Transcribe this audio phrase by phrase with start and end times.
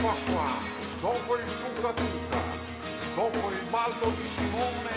[0.00, 0.50] qua qua,
[1.00, 2.42] dopo il tuca tuca,
[3.14, 4.90] dopo il ballo di Simone,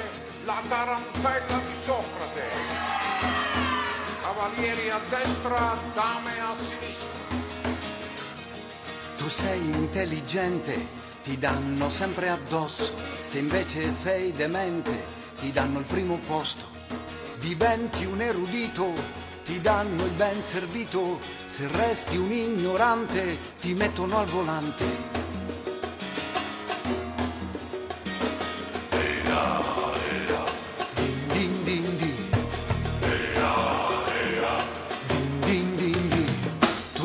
[0.45, 2.47] la tarantella di Socrate.
[4.21, 7.37] Cavalieri a destra, dame a sinistra.
[9.17, 10.87] Tu sei intelligente,
[11.23, 15.05] ti danno sempre addosso, se invece sei demente,
[15.39, 16.65] ti danno il primo posto.
[17.39, 18.93] Diventi un erudito,
[19.49, 25.17] ti danno il ben servito, se resti un ignorante, ti mettono al volante.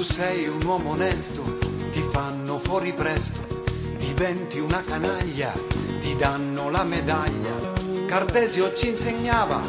[0.05, 1.43] Sei un uomo onesto,
[1.91, 3.65] ti fanno fuori presto,
[3.97, 5.53] diventi una canaglia,
[5.99, 7.73] ti danno la medaglia.
[8.07, 9.61] Cartesio ci insegnava,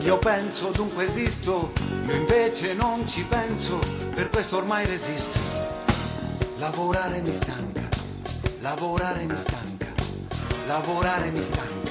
[0.00, 1.70] io penso dunque esisto,
[2.06, 3.78] io invece non ci penso,
[4.14, 5.38] per questo ormai resisto.
[6.58, 7.88] Lavorare mi stanca,
[8.60, 9.86] lavorare mi stanca,
[10.66, 11.90] lavorare mi stanca.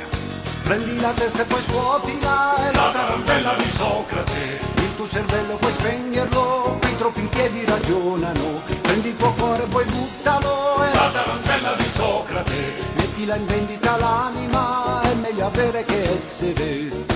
[0.63, 4.59] Prendi la testa e poi scuotila, è la tarantella di Socrate.
[4.75, 8.61] Il tuo cervello puoi spegnerlo, qui troppi in piedi ragionano.
[8.81, 12.73] Prendi il tuo cuore e poi buttalo, è la tarantella di Socrate.
[12.95, 17.10] Mettila in vendita l'anima, è meglio avere che essere.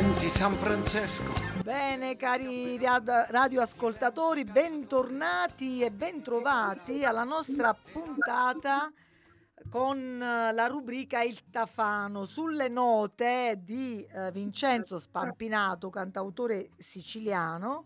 [0.00, 1.30] Diventi San Francesco.
[1.62, 8.90] Bene cari rad- radioascoltatori, bentornati e bentrovati alla nostra puntata
[9.68, 17.84] con eh, la rubrica Il Tafano sulle note di eh, Vincenzo Spampinato, cantautore siciliano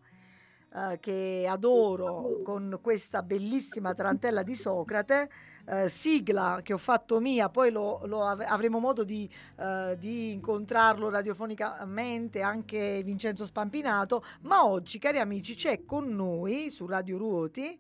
[0.75, 5.31] eh, che adoro con questa bellissima tarantella di Socrate.
[5.67, 9.27] eh, sigla che ho fatto mia, poi lo, lo av- avremo modo di,
[9.59, 16.87] eh, di incontrarlo radiofonicamente anche Vincenzo Spampinato, ma oggi cari amici c'è con noi su
[16.87, 17.79] Radio Ruoti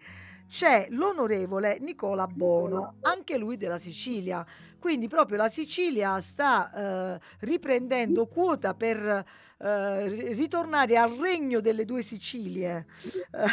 [0.48, 4.46] c'è l'onorevole Nicola Bono, anche lui della Sicilia.
[4.78, 9.24] Quindi proprio la Sicilia sta eh, riprendendo quota per
[9.58, 12.86] eh, ri- ritornare al regno delle due Sicilie.
[13.30, 13.46] Eh,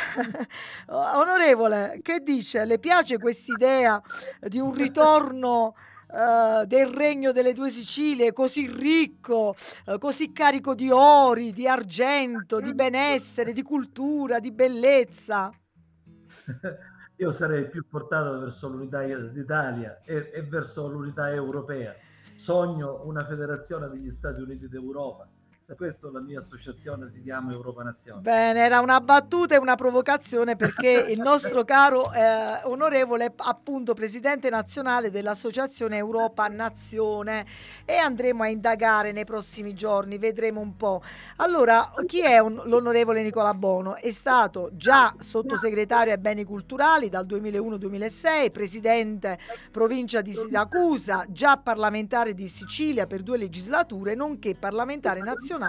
[0.93, 2.65] onorevole, che dice?
[2.65, 4.01] Le piace quest'idea
[4.39, 5.75] di un ritorno
[6.13, 12.59] eh, del regno delle due Sicilie così ricco, eh, così carico di ori, di argento,
[12.59, 15.49] di benessere, di cultura, di bellezza?
[17.15, 21.95] Io sarei più portato verso l'unità d'Italia e, e verso l'unità europea.
[22.35, 25.29] Sogno una federazione degli Stati Uniti d'Europa.
[25.71, 28.19] Per questo la mia associazione si chiama Europa Nazione.
[28.19, 33.93] Bene, era una battuta e una provocazione perché il nostro caro eh, onorevole è appunto
[33.93, 37.45] presidente nazionale dell'Associazione Europa Nazione
[37.85, 41.01] e andremo a indagare nei prossimi giorni, vedremo un po'.
[41.37, 43.95] Allora, chi è un- l'onorevole Nicola Bono?
[43.95, 49.39] È stato già sottosegretario ai beni culturali dal 2001-2006, presidente
[49.71, 55.59] provincia di Siracusa, già parlamentare di Sicilia per due legislature, nonché parlamentare nazionale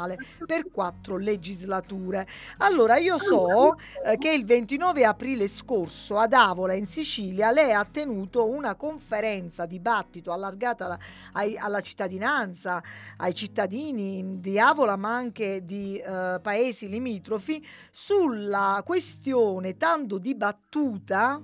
[0.47, 2.27] per quattro legislature.
[2.59, 7.85] Allora, io so eh, che il 29 aprile scorso ad Avola in Sicilia lei ha
[7.85, 10.99] tenuto una conferenza dibattito allargata alla,
[11.33, 12.83] ai- alla cittadinanza,
[13.19, 21.41] ai cittadini di Avola ma anche di eh, paesi limitrofi sulla questione tanto dibattuta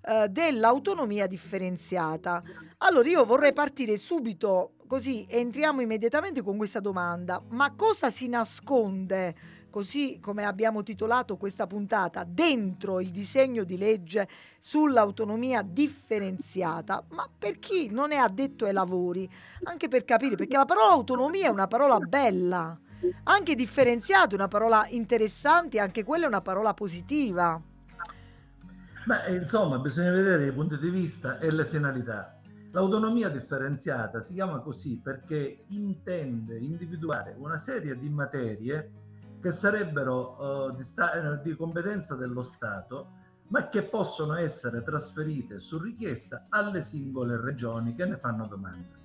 [0.00, 2.42] eh, dell'autonomia differenziata.
[2.78, 7.40] Allora io vorrei partire subito così entriamo immediatamente con questa domanda.
[7.50, 9.36] Ma cosa si nasconde,
[9.70, 14.28] così come abbiamo titolato questa puntata, dentro il disegno di legge
[14.58, 17.04] sull'autonomia differenziata?
[17.10, 19.30] Ma per chi non è addetto ai lavori?
[19.64, 22.76] Anche per capire, perché la parola autonomia è una parola bella,
[23.24, 27.60] anche differenziato è una parola interessante, anche quella è una parola positiva.
[29.04, 32.37] Beh, insomma, bisogna vedere i punti di vista e le finalità.
[32.72, 38.92] L'autonomia differenziata si chiama così perché intende individuare una serie di materie
[39.40, 43.16] che sarebbero eh, di, sta- eh, di competenza dello Stato,
[43.48, 48.96] ma che possono essere trasferite su richiesta alle singole regioni che ne fanno domanda.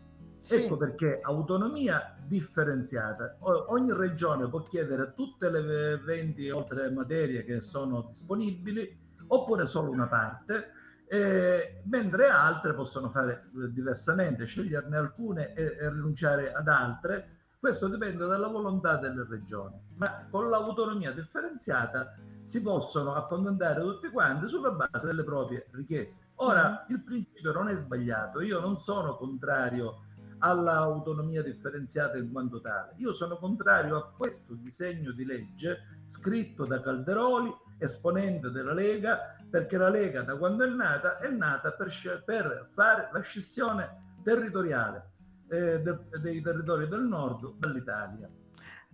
[0.42, 0.56] Sì.
[0.56, 3.38] Ecco perché autonomia differenziata.
[3.40, 9.90] O- ogni regione può chiedere tutte le 20 oltre materie che sono disponibili oppure solo
[9.90, 10.72] una parte,
[11.08, 17.38] eh, mentre altre possono fare eh, diversamente, sceglierne alcune e, e rinunciare ad altre.
[17.60, 24.48] Questo dipende dalla volontà delle regioni, ma con l'autonomia differenziata si possono accontentare tutti quanti
[24.50, 26.28] sulla base delle proprie richieste.
[26.36, 30.02] Ora, il principio non è sbagliato, io non sono contrario
[30.40, 32.94] all'autonomia differenziata in quanto tale.
[32.98, 37.50] Io sono contrario a questo disegno di legge scritto da Calderoli,
[37.84, 43.10] esponente della Lega, perché la Lega da quando è nata è nata per, per fare
[43.12, 45.12] la scissione territoriale
[45.50, 48.30] eh, de, dei territori del nord dall'Italia.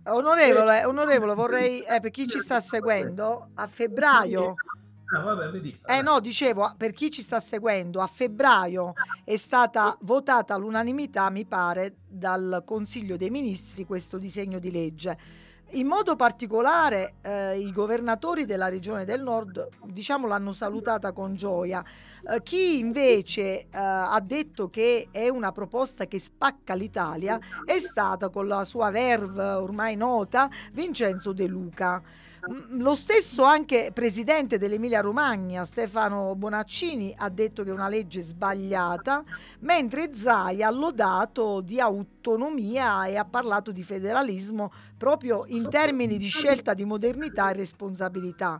[0.04, 4.54] Onorevole, onorevole vorrei, eh, per chi ci sta seguendo, a febbraio
[5.12, 8.92] Ah, vabbè, vedi, Eh no, dicevo, per chi ci sta seguendo, a febbraio
[9.24, 15.18] è stata votata all'unanimità, mi pare, dal Consiglio dei Ministri questo disegno di legge.
[15.72, 21.84] In modo particolare eh, i governatori della regione del nord diciamo l'hanno salutata con gioia.
[22.28, 28.30] Eh, chi invece eh, ha detto che è una proposta che spacca l'Italia è stata
[28.30, 32.02] con la sua verve ormai nota Vincenzo De Luca.
[32.48, 38.22] Mm, lo stesso anche presidente dell'Emilia Romagna, Stefano Bonaccini, ha detto che è una legge
[38.22, 39.22] sbagliata,
[39.60, 46.28] mentre Zai ha lodato di autonomia e ha parlato di federalismo proprio in termini di
[46.28, 48.58] scelta di modernità e responsabilità.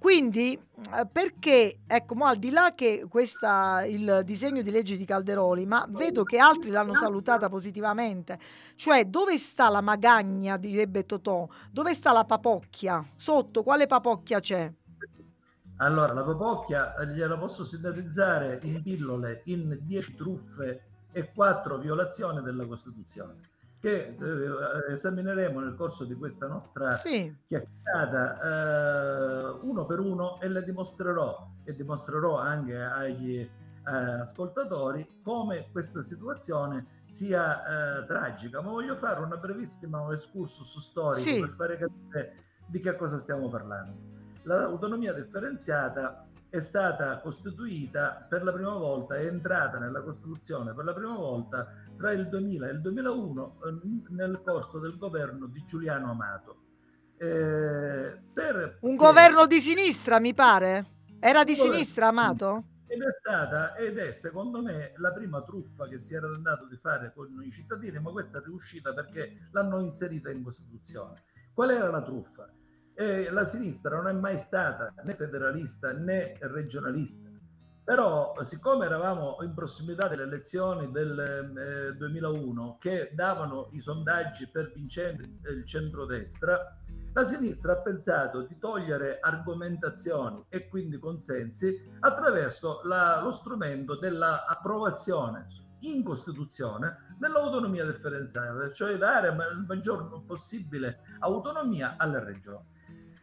[0.00, 5.66] Quindi eh, perché, ecco, al di là che questa, il disegno di legge di Calderoli,
[5.66, 8.38] ma vedo che altri l'hanno salutata positivamente,
[8.76, 14.72] cioè dove sta la magagna, direbbe Totò, dove sta la papocchia, sotto quale papocchia c'è?
[15.76, 22.40] Allora, la papocchia eh, gliela posso sintetizzare in pillole in 10 truffe e 4 violazioni
[22.40, 23.49] della Costituzione
[23.80, 27.34] che eh, esamineremo nel corso di questa nostra sì.
[27.46, 33.50] chiacchierata eh, uno per uno e le dimostrerò e dimostrerò anche agli eh,
[33.90, 38.60] ascoltatori come questa situazione sia eh, tragica.
[38.60, 41.40] Ma voglio fare una brevissima excursus storico sì.
[41.40, 42.34] per fare capire
[42.66, 44.18] di che cosa stiamo parlando.
[44.42, 50.92] L'autonomia differenziata è stata costituita per la prima volta, è entrata nella Costituzione per la
[50.92, 56.10] prima volta tra il 2000 e il 2001 eh, nel corso del governo di Giuliano
[56.10, 56.56] Amato.
[57.16, 60.86] Eh, per, Un governo di sinistra, mi pare?
[61.20, 62.64] Era di sinistra Amato?
[62.88, 66.76] Ed è stata, ed è secondo me, la prima truffa che si era tentato di
[66.76, 71.22] fare con i cittadini, ma questa è riuscita perché l'hanno inserita in Costituzione.
[71.54, 72.50] Qual era la truffa?
[72.94, 77.30] Eh, la sinistra non è mai stata né federalista né regionalista
[77.90, 84.70] però, siccome eravamo in prossimità delle elezioni del eh, 2001 che davano i sondaggi per
[84.72, 86.78] vincente il centrodestra,
[87.12, 95.48] la sinistra ha pensato di togliere argomentazioni e quindi consensi attraverso la, lo strumento dell'approvazione
[95.80, 102.78] in Costituzione dell'autonomia differenziata, cioè dare il maggior possibile autonomia alle regioni.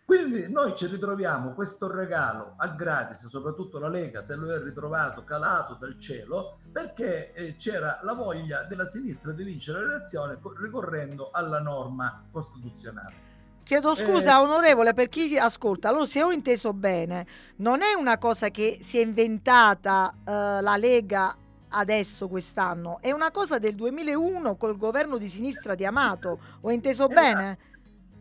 [0.07, 5.25] Quindi noi ci ritroviamo questo regalo a gratis, soprattutto la Lega se lo è ritrovato
[5.25, 11.29] calato dal cielo, perché eh, c'era la voglia della sinistra di vincere le elezioni ricorrendo
[11.31, 13.15] alla norma costituzionale.
[13.63, 15.89] Chiedo scusa, eh, onorevole, per chi ascolta.
[15.89, 17.27] Allora, se ho inteso bene,
[17.57, 21.35] non è una cosa che si è inventata eh, la Lega
[21.71, 26.39] adesso quest'anno, è una cosa del 2001 col governo di sinistra di Amato.
[26.61, 27.21] Ho inteso esatto.
[27.21, 27.57] bene?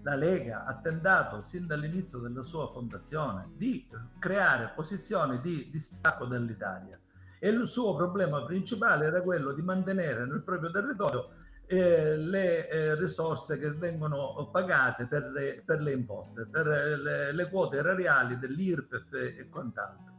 [0.07, 3.89] La Lega ha tentato sin dall'inizio della sua fondazione di
[4.21, 6.97] creare posizioni di distacco dall'Italia
[7.41, 11.31] e il suo problema principale era quello di mantenere nel proprio territorio
[11.67, 17.49] eh, le eh, risorse che vengono pagate per le, per le imposte, per le, le
[17.49, 20.16] quote erariali dell'IRPEF e quant'altro.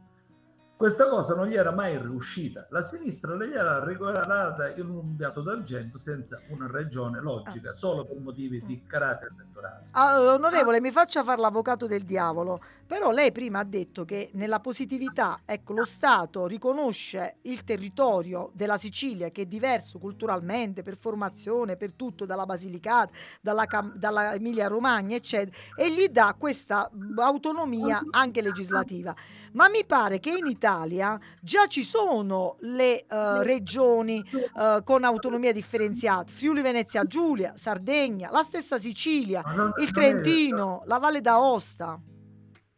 [0.78, 2.68] Questa cosa non gli era mai riuscita.
[2.70, 7.74] La sinistra le era regolata in un piatto d'argento senza una ragione logica, ah.
[7.74, 9.86] solo per motivi di carattere elettorale.
[9.90, 14.60] Ah, onorevole, mi faccia fare l'avvocato del diavolo, però lei prima ha detto che nella
[14.60, 21.76] positività, ecco, lo Stato riconosce il territorio della Sicilia che è diverso culturalmente, per formazione,
[21.76, 23.66] per tutto, dalla Basilicata, dalla,
[23.96, 29.12] dalla Emilia Romagna, eccetera, e gli dà questa autonomia anche legislativa
[29.52, 34.22] ma mi pare che in Italia già ci sono le uh, regioni
[34.54, 39.42] uh, con autonomia differenziata, Friuli Venezia Giulia, Sardegna, la stessa Sicilia,
[39.80, 42.00] il Trentino, la Valle d'Aosta.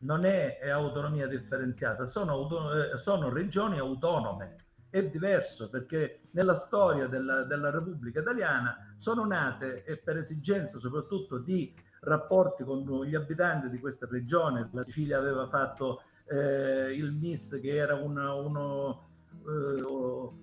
[0.02, 4.56] Non è, è autonomia differenziata, sono, auto, eh, sono, regioni autonome.
[4.88, 11.38] È diverso perché nella storia della, della Repubblica Italiana sono nate e per esigenze soprattutto
[11.38, 14.68] di rapporti con gli abitanti di questa regione.
[14.72, 19.08] La Sicilia aveva fatto eh, il MIS che era una, uno,
[19.44, 20.38] uh,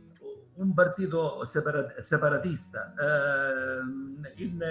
[0.56, 4.62] un partito separat- separatista, eh, in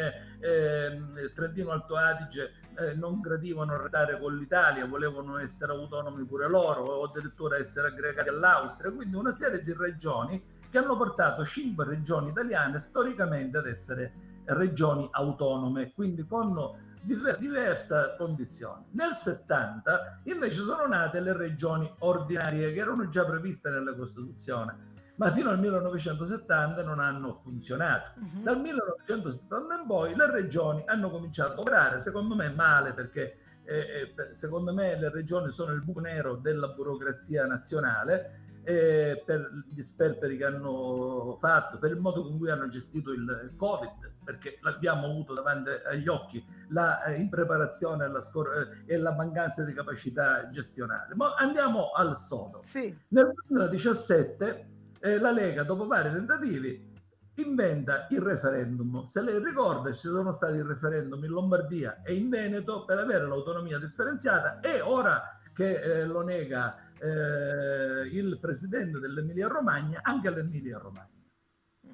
[0.40, 6.82] eh, Trentino Alto Adige eh, non gradivano restare con l'Italia, volevano essere autonomi pure loro
[6.82, 12.30] o addirittura essere aggregati all'Austria, quindi una serie di regioni che hanno portato cinque regioni
[12.30, 14.12] italiane storicamente ad essere
[14.44, 18.86] regioni autonome, quindi con diversa condizione.
[18.90, 25.32] Nel 70 invece sono nate le regioni ordinarie che erano già previste nella Costituzione ma
[25.32, 28.12] fino al 1970 non hanno funzionato.
[28.16, 28.42] Uh-huh.
[28.42, 33.78] Dal 1970 in poi le regioni hanno cominciato a operare, secondo me male perché eh,
[33.78, 39.80] eh secondo me le regioni sono il buco nero della burocrazia nazionale eh, per gli
[39.80, 45.06] sperperi che hanno fatto, per il modo con cui hanno gestito il Covid, perché l'abbiamo
[45.06, 50.48] avuto davanti agli occhi, la eh, impreparazione la scor- eh, e la mancanza di capacità
[50.50, 51.14] gestionale.
[51.14, 52.60] Ma andiamo al sodo.
[52.60, 52.94] Sì.
[53.08, 54.68] Nel 2017
[54.98, 56.92] eh, la Lega, dopo vari tentativi,
[57.36, 59.04] inventa il referendum.
[59.04, 63.28] Se lei ricorda, ci sono stati il referendum in Lombardia e in Veneto per avere
[63.28, 70.78] l'autonomia differenziata e ora che eh, lo nega eh, il presidente dell'Emilia Romagna, anche l'Emilia
[70.78, 71.08] Romagna.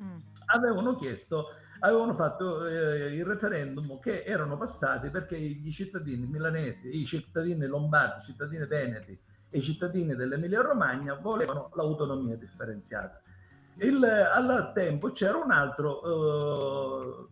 [0.02, 0.18] Mm.
[0.46, 1.50] Avevano chiesto,
[1.84, 8.20] avevano fatto eh, il referendum che erano passati perché i cittadini milanesi, i cittadini lombardi,
[8.20, 9.18] i cittadini veneti
[9.50, 13.20] e i cittadini dell'Emilia Romagna volevano l'autonomia differenziata.
[13.76, 17.26] Il, al tempo c'era un altro eh,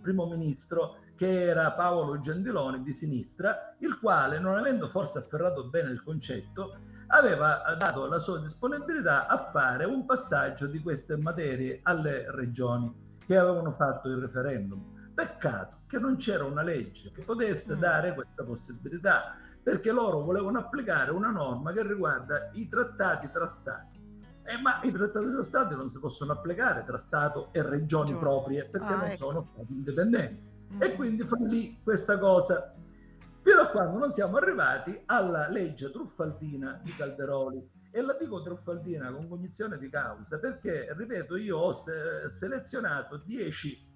[0.00, 5.90] primo ministro che era Paolo Gentiloni di sinistra, il quale, non avendo forse afferrato bene
[5.90, 6.76] il concetto,
[7.08, 13.36] aveva dato la sua disponibilità a fare un passaggio di queste materie alle regioni che
[13.36, 15.12] avevano fatto il referendum.
[15.14, 17.78] Peccato che non c'era una legge che potesse mm.
[17.78, 24.00] dare questa possibilità, perché loro volevano applicare una norma che riguarda i trattati tra Stati.
[24.44, 28.64] Eh, ma i trattati tra Stati non si possono applicare tra Stato e regioni proprie
[28.64, 29.16] perché ah, non ecco.
[29.16, 30.50] sono stati indipendenti.
[30.74, 30.82] Mm.
[30.82, 32.74] E quindi fa lì questa cosa
[33.42, 37.70] fino a quando non siamo arrivati alla legge truffaldina di Calderoli.
[37.94, 43.91] E la dico truffaldina con cognizione di causa perché, ripeto, io ho se- selezionato 10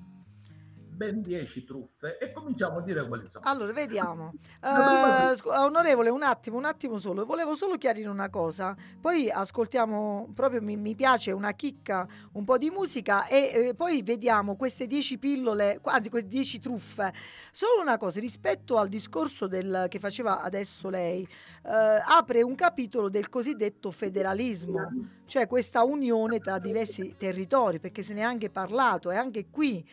[0.97, 3.45] ben 10 truffe e cominciamo a dire quali sono.
[3.47, 4.33] Allora, vediamo.
[4.63, 7.27] uh, scu- onorevole, un attimo, un attimo solo.
[7.27, 8.75] Volevo solo chiarire una cosa.
[8.99, 14.03] Poi ascoltiamo, proprio mi, mi piace una chicca, un po' di musica e eh, poi
[14.03, 17.13] vediamo queste 10 pillole, anzi queste 10 truffe.
[17.53, 21.29] Solo una cosa, rispetto al discorso del, che faceva adesso lei,
[21.65, 21.69] uh,
[22.05, 28.21] apre un capitolo del cosiddetto federalismo, cioè questa unione tra diversi territori, perché se ne
[28.21, 29.87] è anche parlato e anche qui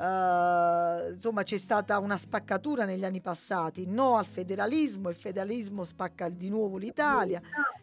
[0.00, 6.30] Uh, insomma c'è stata una spaccatura negli anni passati, no al federalismo, il federalismo spacca
[6.30, 7.38] di nuovo l'Italia,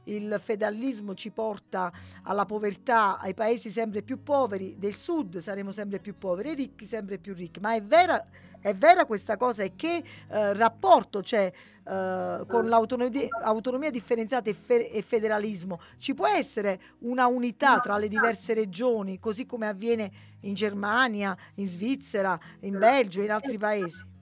[0.06, 1.92] il federalismo ci porta
[2.24, 6.86] alla povertà, ai paesi sempre più poveri del sud saremo sempre più poveri, i ricchi
[6.86, 8.26] sempre più ricchi, ma è vera,
[8.60, 9.62] è vera questa cosa?
[9.62, 11.54] E che uh, rapporto c'è
[11.88, 15.80] uh, con l'autonomia differenziata e, fe- e federalismo?
[15.98, 21.68] Ci può essere una unità tra le diverse regioni così come avviene in Germania, in
[21.68, 24.16] Svizzera, in Belgio, in altri paesi?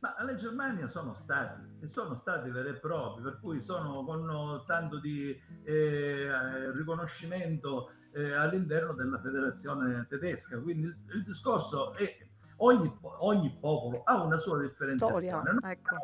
[0.00, 4.62] Ma le Germania sono stati, e sono stati veri e propri, per cui sono con
[4.66, 10.58] tanto di eh, riconoscimento eh, all'interno della federazione tedesca.
[10.58, 12.16] Quindi il, il discorso è
[12.56, 15.20] ogni, ogni, popolo ha una sua differenziazione.
[15.22, 15.96] Storia, ecco.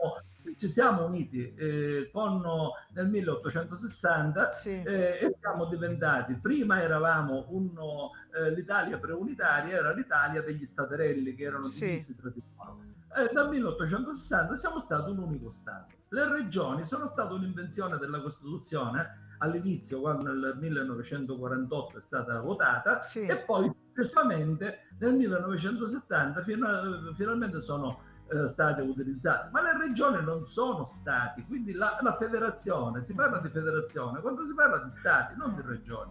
[0.55, 2.43] Ci siamo uniti eh, con,
[2.93, 4.71] nel 1860 sì.
[4.71, 11.45] eh, e siamo diventati, prima eravamo uno, eh, l'Italia preunitaria, era l'Italia degli staterelli che
[11.45, 12.17] erano divisi sì.
[12.17, 12.83] tra di loro.
[13.17, 15.95] Eh, dal 1860 siamo stati un unico Stato.
[16.09, 23.21] Le regioni sono state un'invenzione della Costituzione all'inizio, quando nel 1948 è stata votata, sì.
[23.21, 29.51] e poi successivamente nel 1970 fino a, finalmente sono eh, state utilizzate.
[29.53, 34.45] Ma le regioni non sono stati, quindi la, la, federazione, si parla di federazione quando
[34.45, 36.11] si parla di stati, non di regioni.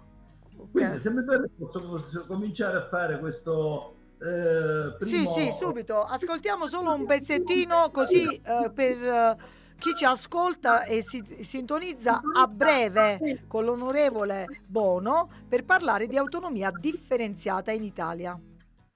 [0.72, 5.26] Quindi se mi permette posso cominciare a fare questo eh, primo...
[5.26, 6.04] Sì, sì, subito.
[6.04, 9.38] Ascoltiamo solo un pezzettino così eh, per eh,
[9.78, 16.72] chi ci ascolta e si sintonizza a breve con l'onorevole Bono per parlare di autonomia
[16.72, 18.40] differenziata in Italia.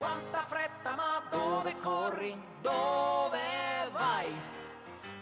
[0.02, 2.42] Quanta fretta, ma dove corri?
[2.62, 3.38] Dove
[3.92, 4.34] vai?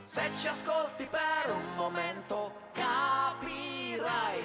[0.06, 4.44] Se ci ascolti per un momento capirai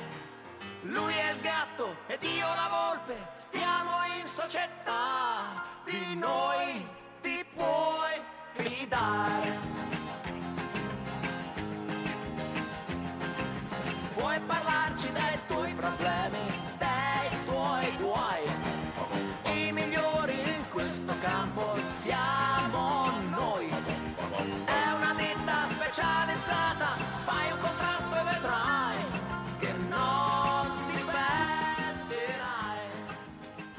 [0.84, 6.88] lui è il gatto ed io la volpe, stiamo in società, di noi
[7.20, 8.20] ti puoi
[8.52, 9.58] fidare.
[14.14, 14.71] Puoi parlarci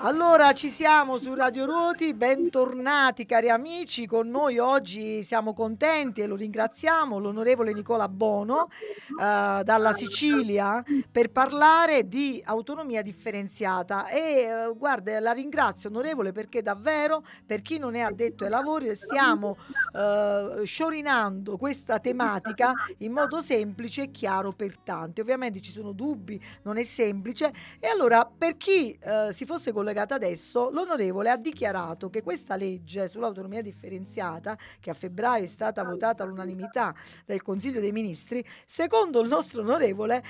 [0.05, 6.27] Allora ci siamo su Radio Roti, bentornati cari amici, con noi oggi siamo contenti e
[6.27, 14.10] lo ringraziamo l'onorevole Nicola Bono eh, dalla Sicilia per parlare di autonomia differenziata.
[14.10, 18.93] E eh, guarda la ringrazio onorevole perché davvero per chi non è addetto ai lavori
[18.98, 19.55] stiamo
[19.95, 26.38] eh, sciorinando questa tematica in modo semplice e chiaro per tanti, ovviamente ci sono dubbi,
[26.63, 27.53] non è semplice.
[27.79, 32.56] E allora per chi eh, si fosse collegato collegata adesso, l'onorevole ha dichiarato che questa
[32.56, 36.96] legge sull'autonomia differenziata, che a febbraio è stata votata all'unanimità
[37.26, 40.24] dal Consiglio dei Ministri, secondo il nostro onorevole,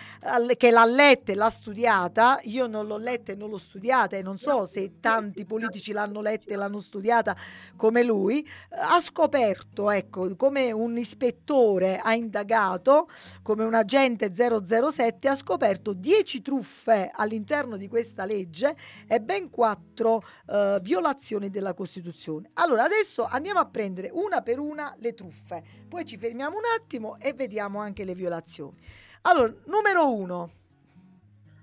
[0.57, 4.21] che l'ha letta e l'ha studiata, io non l'ho letta e non l'ho studiata e
[4.21, 7.35] non so se tanti politici l'hanno letta e l'hanno studiata
[7.77, 13.07] come lui, ha scoperto, ecco, come un ispettore ha indagato,
[13.41, 18.75] come un agente 007 ha scoperto 10 truffe all'interno di questa legge
[19.07, 22.49] e ben quattro eh, violazioni della Costituzione.
[22.53, 27.17] Allora, adesso andiamo a prendere una per una le truffe, poi ci fermiamo un attimo
[27.19, 28.81] e vediamo anche le violazioni.
[29.21, 30.51] Allora, numero uno.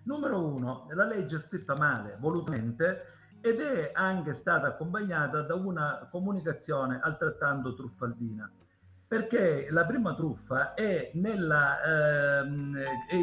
[0.05, 3.07] Numero uno, la legge è scritta male, volutamente,
[3.41, 8.51] ed è anche stata accompagnata da una comunicazione altrettanto truffaldina
[9.11, 12.79] perché la prima truffa è nella ehm,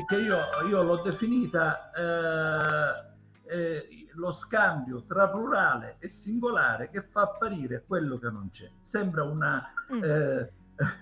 [0.06, 7.22] che io, io l'ho definita eh, eh, lo scambio tra plurale e singolare che fa
[7.22, 8.70] apparire quello che non c'è.
[8.84, 9.74] Sembra una...
[9.94, 10.04] Mm.
[10.04, 10.52] Eh,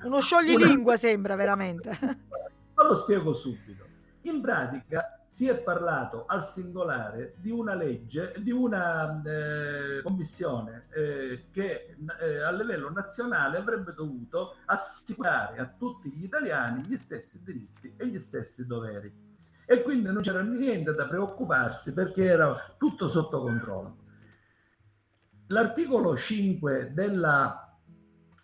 [0.04, 0.98] Uno scioglilingua una...
[0.98, 1.98] sembra veramente.
[2.76, 3.84] Ma lo spiego subito.
[4.22, 11.48] In pratica si è parlato al singolare di una legge, di una eh, commissione eh,
[11.52, 17.94] che eh, a livello nazionale avrebbe dovuto assicurare a tutti gli italiani gli stessi diritti
[17.98, 19.25] e gli stessi doveri
[19.66, 23.98] e quindi non c'era niente da preoccuparsi perché era tutto sotto controllo.
[25.48, 27.78] L'articolo 5 della,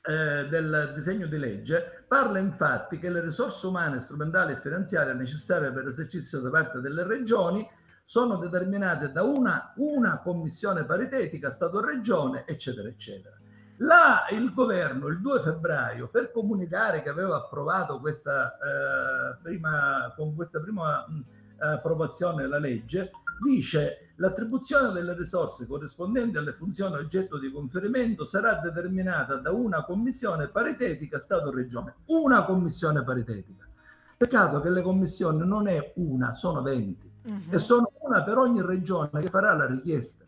[0.03, 5.71] eh, del disegno di legge parla infatti che le risorse umane, strumentali e finanziarie necessarie
[5.71, 7.67] per l'esercizio da parte delle regioni
[8.03, 13.40] sono determinate da una, una commissione paritetica Stato-Regione, eccetera, eccetera.
[13.81, 20.35] Là il governo il 2 febbraio per comunicare che aveva approvato questa eh, prima, con
[20.35, 21.23] questa prima mh,
[21.57, 23.11] approvazione della legge
[23.43, 30.47] dice l'attribuzione delle risorse corrispondenti alle funzioni oggetto di conferimento sarà determinata da una commissione
[30.47, 31.95] paritetica Stato-Regione.
[32.05, 33.67] Una commissione paritetica.
[34.15, 37.33] Peccato che le commissioni non è una, sono 20 uh-huh.
[37.33, 37.41] Mhm.
[37.49, 40.23] e sono una per ogni regione che farà la richiesta.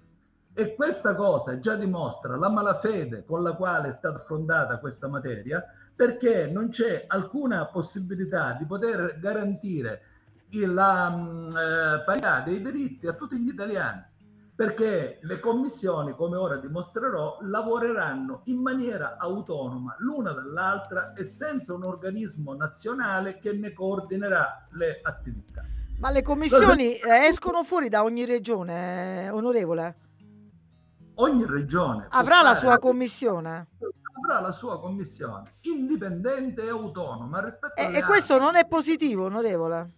[0.55, 5.63] E questa cosa già dimostra la malafede con la quale è stata affrontata questa materia,
[5.95, 10.01] perché non c'è alcuna possibilità di poter garantire
[10.61, 14.03] la mm, eh, parità dei diritti a tutti gli italiani,
[14.55, 21.83] perché le commissioni, come ora dimostrerò, lavoreranno in maniera autonoma l'una dall'altra e senza un
[21.83, 25.63] organismo nazionale che ne coordinerà le attività.
[25.97, 30.02] Ma le commissioni escono fuori da ogni regione, onorevole?
[31.15, 33.67] Ogni regione avrà la sua commissione?
[34.25, 39.91] Avrà la sua commissione indipendente e autonoma rispetto e, e questo non è positivo onorevole?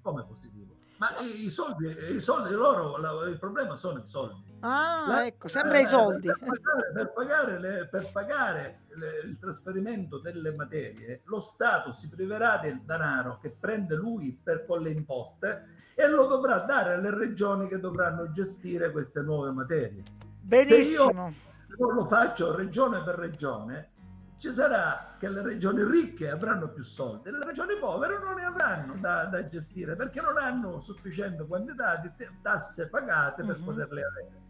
[0.00, 0.74] Come positivo?
[0.96, 4.52] Ma i, soldi, i soldi loro la, il problema sono i soldi.
[4.60, 6.28] Ah la, ecco sempre eh, i soldi.
[6.28, 12.08] per pagare, per pagare, le, per pagare le, il trasferimento delle materie lo Stato si
[12.08, 17.10] priverà del denaro che prende lui per con le imposte e lo dovrà dare alle
[17.10, 20.02] regioni che dovranno gestire queste nuove materie
[20.44, 21.32] Benissimo.
[21.32, 23.90] Se io lo faccio regione per regione,
[24.36, 28.94] ci sarà che le regioni ricche avranno più soldi le regioni povere non ne avranno
[28.96, 32.10] da, da gestire perché non hanno sufficiente quantità di
[32.42, 33.64] tasse pagate per uh-huh.
[33.64, 34.42] poterle avere.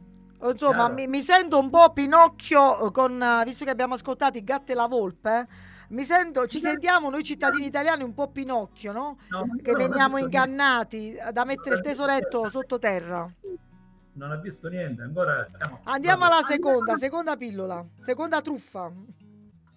[0.51, 4.75] Insomma, mi, mi, sento un po' Pinocchio con, visto che abbiamo ascoltato il gatto e
[4.75, 5.47] la volpe,
[5.91, 9.19] mi sento, ci sentiamo noi cittadini italiani un po' Pinocchio, no?
[9.29, 13.31] no che veniamo ingannati da mettere il tesoretto sottoterra
[14.15, 15.03] non ha visto niente.
[15.03, 15.81] Ancora siamo...
[15.85, 18.93] Andiamo alla seconda, seconda pillola, seconda truffa.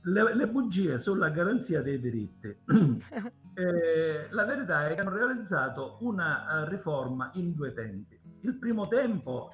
[0.02, 2.48] Le, le bugie sulla garanzia dei diritti.
[3.54, 8.20] eh, la verità è che hanno realizzato una uh, riforma in due tempi.
[8.42, 9.52] Il primo tempo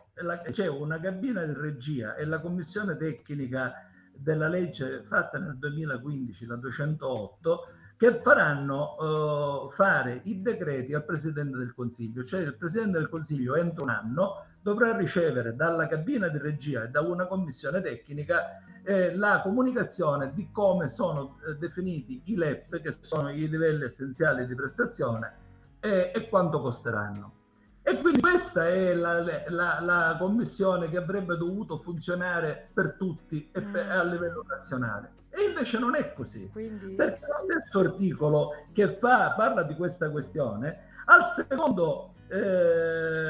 [0.51, 3.73] c'è una cabina di regia e la commissione tecnica
[4.15, 7.67] della legge fatta nel 2015, la 208,
[7.97, 13.55] che faranno uh, fare i decreti al Presidente del Consiglio, cioè il Presidente del Consiglio
[13.55, 19.15] entro un anno dovrà ricevere dalla cabina di regia e da una commissione tecnica eh,
[19.15, 24.55] la comunicazione di come sono eh, definiti i LEP, che sono i livelli essenziali di
[24.55, 25.35] prestazione,
[25.81, 27.41] eh, e quanto costeranno.
[27.85, 33.61] E quindi questa è la, la, la commissione che avrebbe dovuto funzionare per tutti e
[33.61, 33.89] per, Mm.
[33.91, 35.11] a livello nazionale.
[35.29, 36.49] E invece non è così.
[36.49, 43.22] Quindi Perché lo stesso articolo che fa, parla di questa questione, al secondo, eh,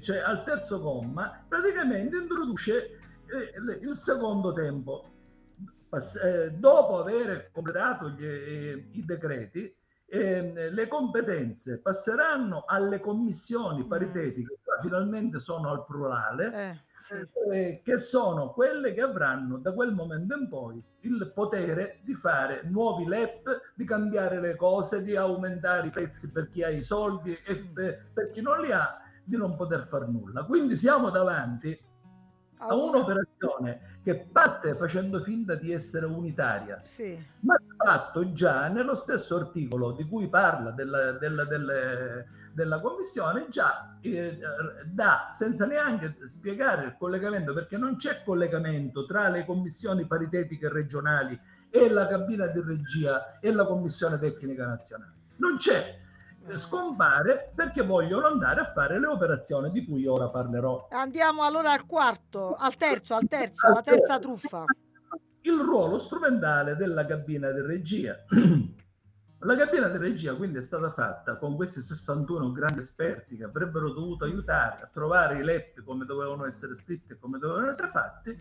[0.00, 5.04] cioè al terzo comma, praticamente introduce eh, il secondo tempo.
[6.22, 9.74] Eh, dopo aver completato gli- eh, i decreti,
[10.06, 17.14] ehm, le competenze passeranno alle commissioni paritetiche, che finalmente sono al plurale, eh, sì.
[17.52, 22.62] eh, che sono quelle che avranno da quel momento in poi il potere di fare
[22.64, 27.36] nuovi LEP, di cambiare le cose, di aumentare i prezzi per chi ha i soldi
[27.44, 29.00] e per, per chi non li ha,
[29.30, 30.42] di non poter fare nulla.
[30.44, 31.78] Quindi siamo davanti
[32.62, 37.16] a un'operazione che parte facendo finta di essere unitaria, Sì.
[37.40, 43.46] ma di fatto già nello stesso articolo di cui parla della, della- delle- della commissione
[43.48, 44.40] già eh,
[44.84, 51.38] dà senza neanche spiegare il collegamento perché non c'è collegamento tra le commissioni paritetiche regionali
[51.70, 55.99] e la cabina di regia e la commissione tecnica nazionale non c'è.
[56.56, 61.86] Scompare perché vogliono andare a fare le operazioni di cui ora parlerò Andiamo allora al
[61.86, 64.64] quarto, al terzo, al terzo, alla terza truffa.
[65.42, 68.16] il ruolo strumentale della cabina di regia.
[69.44, 73.90] La cabina di regia quindi è stata fatta con questi 61 grandi esperti che avrebbero
[73.90, 78.36] dovuto aiutare a trovare i LEP come dovevano essere scritti e come dovevano essere fatti.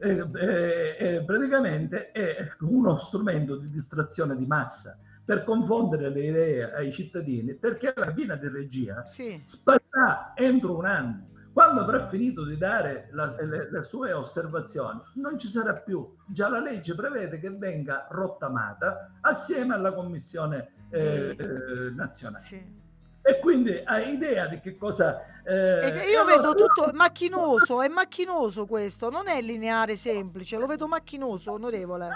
[0.00, 4.96] Eh, eh, eh, praticamente è uno strumento di distrazione di massa
[5.28, 9.38] per confondere le idee ai cittadini perché la cabina di regia Sì.
[9.44, 11.26] sparrà entro un anno.
[11.52, 16.14] Quando avrà finito di dare la- le, le sue osservazioni, non ci sarà più.
[16.26, 22.42] Già la legge prevede che venga rottamata assieme alla Commissione eh, eh, nazionale.
[22.42, 22.86] sì.
[23.28, 25.20] E quindi hai idea di che cosa...
[25.44, 30.88] eh, io allora- vedo tutto macchinoso, è macchinoso questo, non è lineare semplice, lo vedo
[30.88, 32.08] macchinoso, onorevole.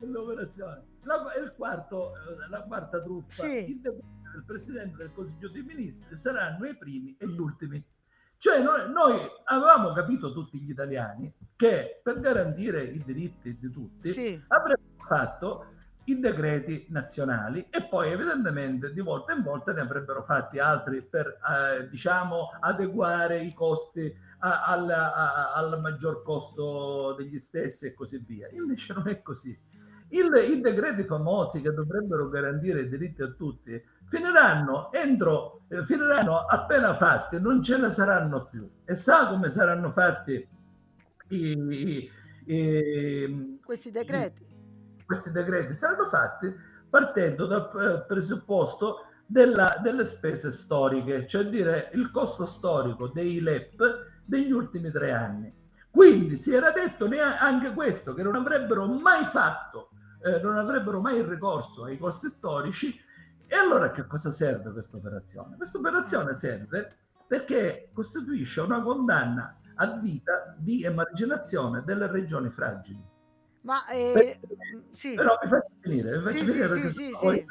[0.00, 0.82] l'operazione.
[1.04, 3.70] La, il quarto, eh, la quarta truffa, Sì.
[3.70, 7.82] i decreti del Presidente del Consiglio dei Ministri saranno i primi e gli ultimi.
[8.36, 14.08] Cioè noi, noi avevamo capito tutti gli italiani che per garantire i diritti di tutti
[14.08, 14.42] Sì.
[14.48, 15.66] avremmo fatto
[16.04, 21.26] i decreti nazionali e poi evidentemente di volta in volta ne avrebbero fatti altri per
[21.28, 28.24] eh, diciamo adeguare i costi a- al, a- al maggior costo degli stessi e così
[28.26, 28.48] via.
[28.50, 29.56] Invece non è così.
[30.08, 36.38] Il- I decreti famosi che dovrebbero garantire i diritti a tutti finiranno entro eh, finiranno
[36.38, 38.68] appena fatti, non ce ne saranno più.
[38.84, 40.46] E sa come saranno fatti
[41.28, 42.10] i- i-
[42.46, 44.50] i- Questi decreti.
[45.12, 46.54] Questi decreti saranno fatti
[46.88, 54.06] partendo dal eh, presupposto della- delle spese storiche, cioè dire il costo storico dei LEP
[54.24, 55.54] degli ultimi tre anni.
[55.90, 57.06] Quindi si era detto
[57.38, 59.90] anche questo, che non avrebbero mai fatto,
[60.22, 62.98] eh, non avrebbero mai ricorso ai costi storici.
[63.46, 65.56] E allora che cosa serve questa operazione?
[65.56, 66.96] Questa operazione serve
[67.26, 73.11] perché costituisce una condanna a vita di emarginazione delle regioni fragili.
[73.62, 74.40] Ma eh,
[74.92, 75.14] sì.
[75.14, 77.46] Però mi faccio finire, mi faccio Sì, finire sì, sì, sì,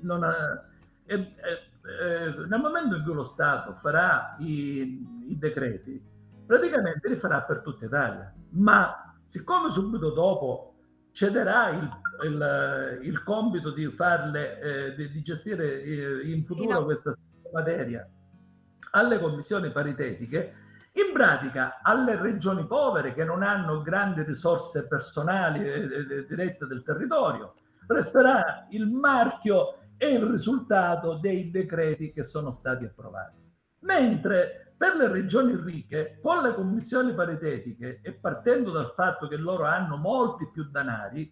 [0.00, 0.64] non ha-
[1.06, 6.02] eh, eh, nel momento in cui lo Stato farà i, i decreti,
[6.46, 8.32] praticamente li farà per tutta Italia.
[8.50, 10.74] Ma siccome subito dopo
[11.12, 11.90] cederà il,
[12.24, 17.14] il- il compito di farle, eh, di, di gestire eh, in futuro In- questa
[17.52, 18.08] materia
[18.94, 20.54] alle commissioni paritetiche,
[20.94, 26.82] in pratica alle regioni povere che non hanno grandi risorse personali eh, eh, dirette del
[26.82, 27.54] territorio,
[27.86, 33.40] resterà il marchio e il risultato dei decreti che sono stati approvati.
[33.80, 39.64] Mentre per le regioni ricche, con le commissioni paritetiche e partendo dal fatto che loro
[39.64, 41.30] hanno molti più danari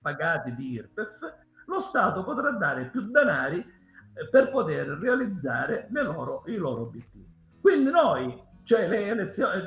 [0.00, 1.18] pagati di IRPEF,
[1.66, 7.28] lo Stato potrà dare più danari eh, per poter realizzare loro- i loro obiettivi.
[7.60, 9.62] Quindi noi, cioè le elezioni,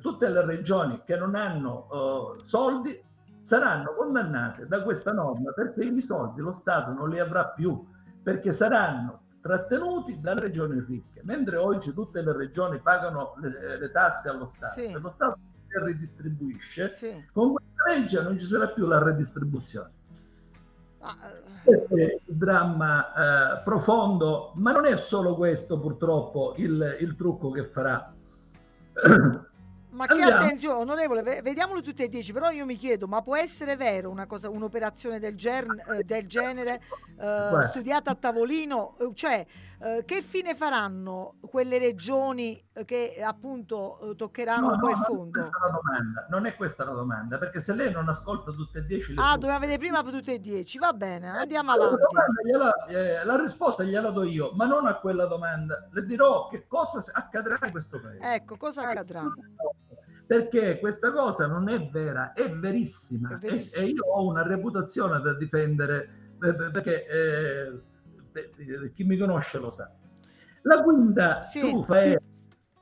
[0.00, 2.98] tutte le regioni che non hanno eh, soldi
[3.40, 7.86] saranno condannate da questa norma perché i soldi lo Stato non li avrà più,
[8.22, 14.28] perché saranno trattenuti dalle regioni ricche, mentre oggi tutte le regioni pagano le, le tasse
[14.28, 14.86] allo Stato Sì.
[14.86, 17.24] e lo Stato le ridistribuisce, Sì.
[17.32, 19.92] con questa legge non ci sarà più la redistribuzione.
[21.06, 27.16] Eh, Questo è il dramma eh, profondo, ma non è solo questo purtroppo il, il
[27.16, 28.12] trucco che farà.
[29.90, 30.44] Ma che Andiamo.
[30.44, 34.10] attenzione, onorevole, ve- vediamolo tutti e dieci, però io mi chiedo, ma può essere vero
[34.10, 36.80] una cosa, un'operazione del, ger- eh, del genere
[37.18, 38.94] eh, studiata a tavolino?
[38.98, 39.46] Eh, Cioè,
[39.80, 45.38] eh, che fine faranno quelle regioni eh, che appunto eh, toccheranno No, poi il fondo?
[45.38, 48.52] Non è, questa la domanda, non è questa la domanda, perché se lei non ascolta
[48.52, 51.74] tutte e dieci le Ah, cose- doveva vedere prima tutti e dieci, va bene, andiamo
[51.76, 52.02] La avanti.
[52.10, 55.88] domanda gliela- eh, la risposta gliela do io, ma non a quella domanda.
[55.90, 58.18] Le dirò che cosa accadrà in questo paese.
[58.34, 59.24] Ecco, cosa accadrà?
[60.26, 63.30] Perché questa cosa non è vera, è verissima.
[63.30, 63.82] È E, verissima.
[63.82, 67.80] e io ho una reputazione da difendere perché eh,
[68.92, 69.90] chi mi conosce lo sa.
[70.62, 71.60] La quinta Sì.
[71.60, 72.16] truffa è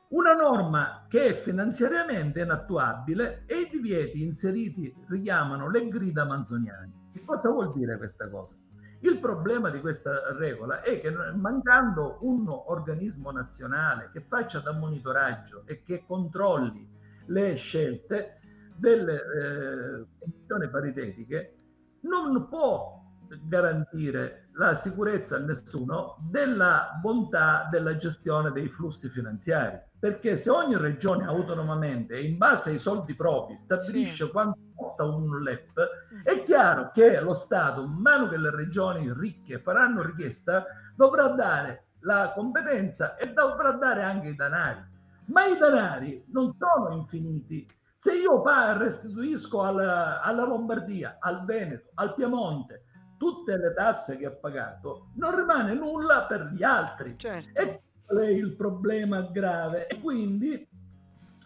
[0.08, 7.10] una norma che è finanziariamente inattuabile e i divieti inseriti richiamano le grida manzoniane.
[7.12, 8.56] Che cosa vuol dire questa cosa?
[9.00, 15.64] Il problema di questa regola è che mancando un organismo nazionale che faccia da monitoraggio
[15.66, 16.88] e che controlli
[17.26, 18.38] le scelte
[18.76, 21.54] delle eh, commissioni paritetiche,
[22.02, 23.02] non può
[23.42, 29.80] garantire la sicurezza a nessuno della bontà della gestione dei flussi finanziari.
[29.98, 34.30] Perché se ogni regione autonomamente e in base ai soldi propri stabilisce Sì.
[34.30, 35.80] quanto costa un LEP,
[36.24, 41.86] è chiaro che lo Stato, man mano che le regioni ricche faranno richiesta, dovrà dare
[42.00, 44.84] la competenza e dovrà dare anche i danari.
[45.26, 47.66] Ma i danari non sono infiniti.
[47.96, 48.42] Se io
[48.76, 52.84] restituisco alla, alla Lombardia, al Veneto, al Piemonte,
[53.24, 57.16] tutte le tasse che ha pagato, non rimane nulla per gli altri.
[57.16, 57.58] Certo.
[57.58, 59.86] E qual è il problema grave?
[59.86, 60.68] E quindi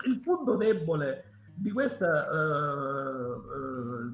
[0.07, 2.05] il punto debole di questo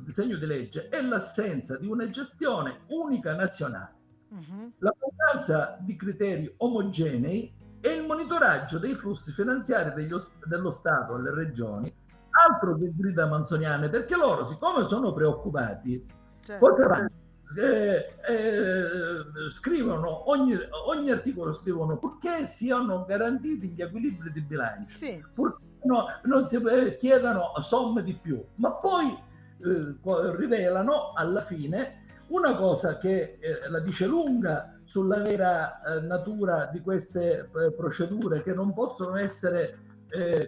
[0.03, 3.93] disegno di legge è l'assenza di una gestione unica nazionale,
[4.29, 4.73] Mhm.
[4.79, 10.15] la mancanza di criteri omogenei e il monitoraggio dei flussi finanziari degli
[10.47, 11.95] dello Stato alle regioni,
[12.31, 16.05] altro che grida manzoniane, perché loro, siccome sono preoccupati,
[16.41, 16.67] certo.
[16.67, 17.11] potranno
[17.57, 24.97] eh, eh, scrivono ogni, ogni articolo scrivono purché siano garantiti gli equilibri di bilancio.
[24.97, 28.43] Sì, purché no- non si eh, chiedano somme di più.
[28.57, 35.83] Ma poi eh, rivelano alla fine una cosa che eh, la dice lunga sulla vera
[35.83, 39.79] eh, natura di queste procedure che non possono essere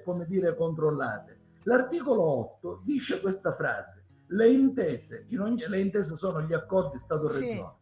[0.05, 1.39] come dire controllate.
[1.65, 7.75] L'articolo 8 dice questa frase le intese, in ogni- le intese sono gli accordi Stato-Regione.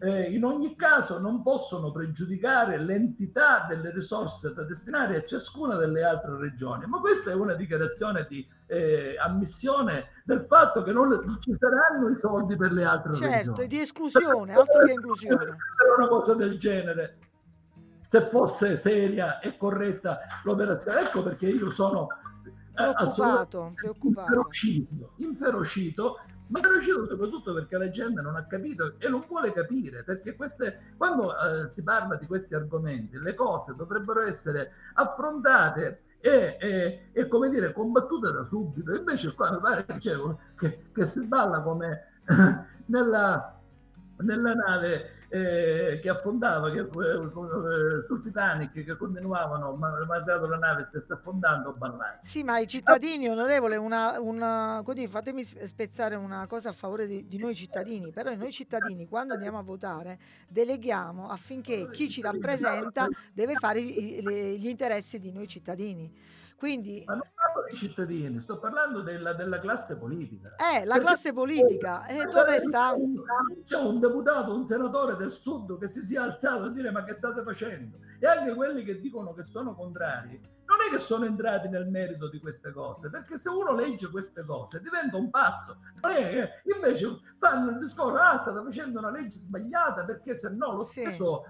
[0.00, 6.04] Eh, in ogni caso non possono pregiudicare l'entità delle risorse da destinare a ciascuna delle
[6.04, 11.38] altre regioni, ma questa è una dichiarazione di eh, ammissione del fatto che non non
[11.40, 13.64] ci saranno i soldi per le altre certo, regioni.
[13.64, 15.44] e di esclusione, altro che inclusione.
[15.96, 17.18] Una cosa del genere
[18.08, 21.00] se fosse seria e corretta l'operazione.
[21.00, 22.08] Ecco perché io sono
[22.78, 24.28] Preoccupato, preoccupato.
[24.28, 30.04] inferocito, inferocito, ma inferocito soprattutto perché la gente non ha capito e non vuole capire,
[30.04, 36.56] perché queste, quando eh, si parla di questi argomenti, le cose dovrebbero essere affrontate e,
[36.60, 38.94] e- e, come dire combattute da subito.
[38.94, 39.84] Invece qua mi pare
[40.56, 42.22] che, che si balla come
[42.86, 43.60] nella,
[44.18, 46.86] nella nave eh, che affondava che, eh,
[48.06, 52.20] sul Titanic che continuavano ma- malgrado la nave stesse affondando ballare.
[52.22, 57.26] Sì, ma i cittadini, onorevole, una, una- così, fatemi spezzare una cosa a favore di,
[57.28, 63.06] di noi cittadini, però noi cittadini quando andiamo a votare deleghiamo affinché chi ci rappresenta
[63.32, 66.36] deve fare gli interessi di noi cittadini.
[66.58, 70.56] Quindi, Ma non parlo dei cittadini, sto parlando della, della classe politica.
[70.56, 72.94] eh, la Perché- classe politica, eh, dove sta?
[73.64, 77.12] C'è un deputato, un senatore del sud che si sia alzato a dire ma che
[77.14, 77.98] state facendo?
[78.18, 82.28] E anche quelli che dicono che sono contrari, non è che sono entrati nel merito
[82.28, 85.78] di queste cose, perché se uno legge queste cose diventa un pazzo.
[86.02, 90.48] Non è che invece fanno il discorso, ah, state facendo una legge sbagliata perché se
[90.50, 91.02] no lo Sì.
[91.08, 91.44] stesso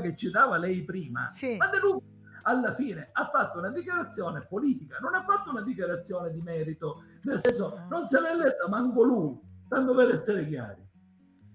[0.00, 1.56] che citava lei prima, Sì.
[1.58, 2.04] ma De Luca
[2.46, 7.40] alla fine ha fatto una dichiarazione politica, non ha fatto una dichiarazione di merito, nel
[7.40, 10.84] senso non se l'è letta manco lui, tanto per essere chiari.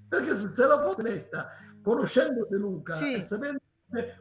[0.10, 1.48] Perché se se la fosse letta
[1.82, 3.14] conoscendo De Luca Sì.
[3.16, 3.60] e sapendo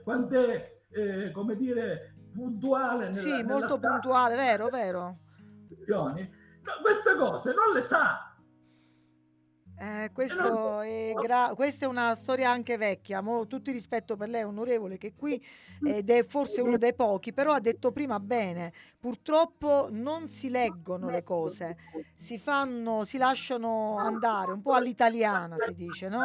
[0.05, 5.19] quant'è, eh, come dire, puntuale nella, Sì, nella molto sua puntuale, vero, vero.
[6.63, 8.30] no, queste cose non le sa.
[9.83, 14.29] Eh, questo è gra- questa è una storia anche vecchia, mo, tutto il rispetto per
[14.29, 15.43] lei onorevole che qui
[15.83, 21.09] ed è forse uno dei pochi, però ha detto prima bene, purtroppo non si leggono
[21.09, 21.79] le cose,
[22.15, 26.21] si fanno, si lasciano andare, un po' all'italiana si dice, no?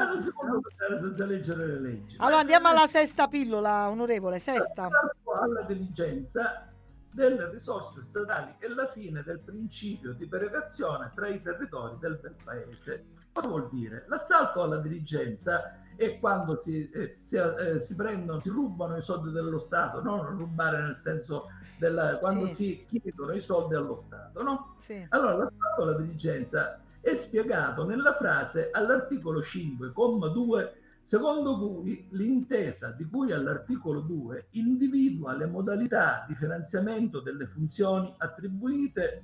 [2.18, 4.90] Allora andiamo alla sesta pillola, onorevole, sesta.
[5.34, 6.68] alla diligenza
[7.10, 12.36] delle risorse statali e la fine del principio di perequazione tra i territori del bel
[12.44, 13.06] paese.
[13.36, 14.06] Cosa vuol dire?
[14.08, 19.30] L'assalto alla dirigenza è quando si, eh, si, eh, si prendono, si rubano i soldi
[19.32, 22.54] dello Stato, non rubare nel senso della, quando Sì.
[22.54, 24.76] si chiedono i soldi allo Stato, no?
[24.78, 25.06] Sì.
[25.10, 30.72] Allora, l'assalto alla dirigenza è spiegato nella frase all'articolo 5,2
[31.02, 39.24] secondo cui l'intesa di cui all'articolo 2 individua le modalità di finanziamento delle funzioni attribuite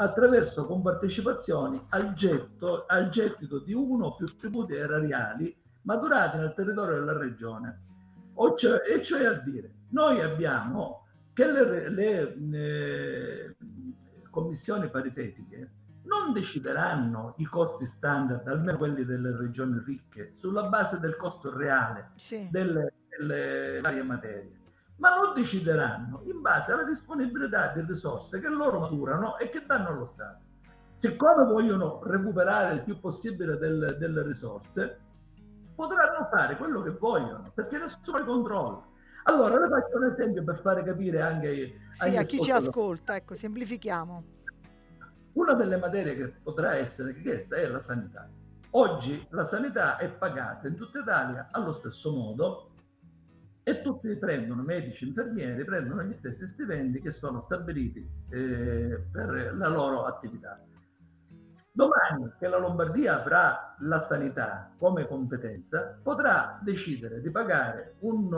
[0.00, 6.98] attraverso compartecipazioni al, getto, al gettito di uno o più tributi erariali maturati nel territorio
[6.98, 7.88] della regione.
[8.56, 13.56] Cioè, e cioè a dire, noi abbiamo che le, le, eh,
[14.30, 15.70] commissioni paritetiche
[16.04, 22.12] non decideranno i costi standard, almeno quelli delle regioni ricche, sulla base del costo reale
[22.16, 22.48] Sì.
[22.50, 24.59] delle, delle varie materie,
[25.00, 29.88] ma lo decideranno in base alla disponibilità di risorse che loro maturano e che danno
[29.88, 30.44] allo Stato.
[30.94, 35.00] Siccome vogliono recuperare il più possibile del- delle risorse,
[35.74, 38.86] potranno fare quello che vogliono, perché nessuno li controlla.
[39.24, 43.16] Allora, le faccio un esempio per fare capire anche ai- Sì, a chi ci ascolta,
[43.16, 44.24] ecco, semplifichiamo.
[45.32, 48.28] Una delle materie che potrà essere chiesta è la sanità.
[48.72, 52.69] Oggi la sanità è pagata in tutta Italia allo stesso modo
[53.62, 59.68] e tutti prendono, medici, infermieri, prendono gli stessi stipendi che sono stabiliti eh, per la
[59.68, 60.60] loro attività.
[61.72, 68.28] Domani che la Lombardia avrà la sanità come competenza, potrà decidere di pagare un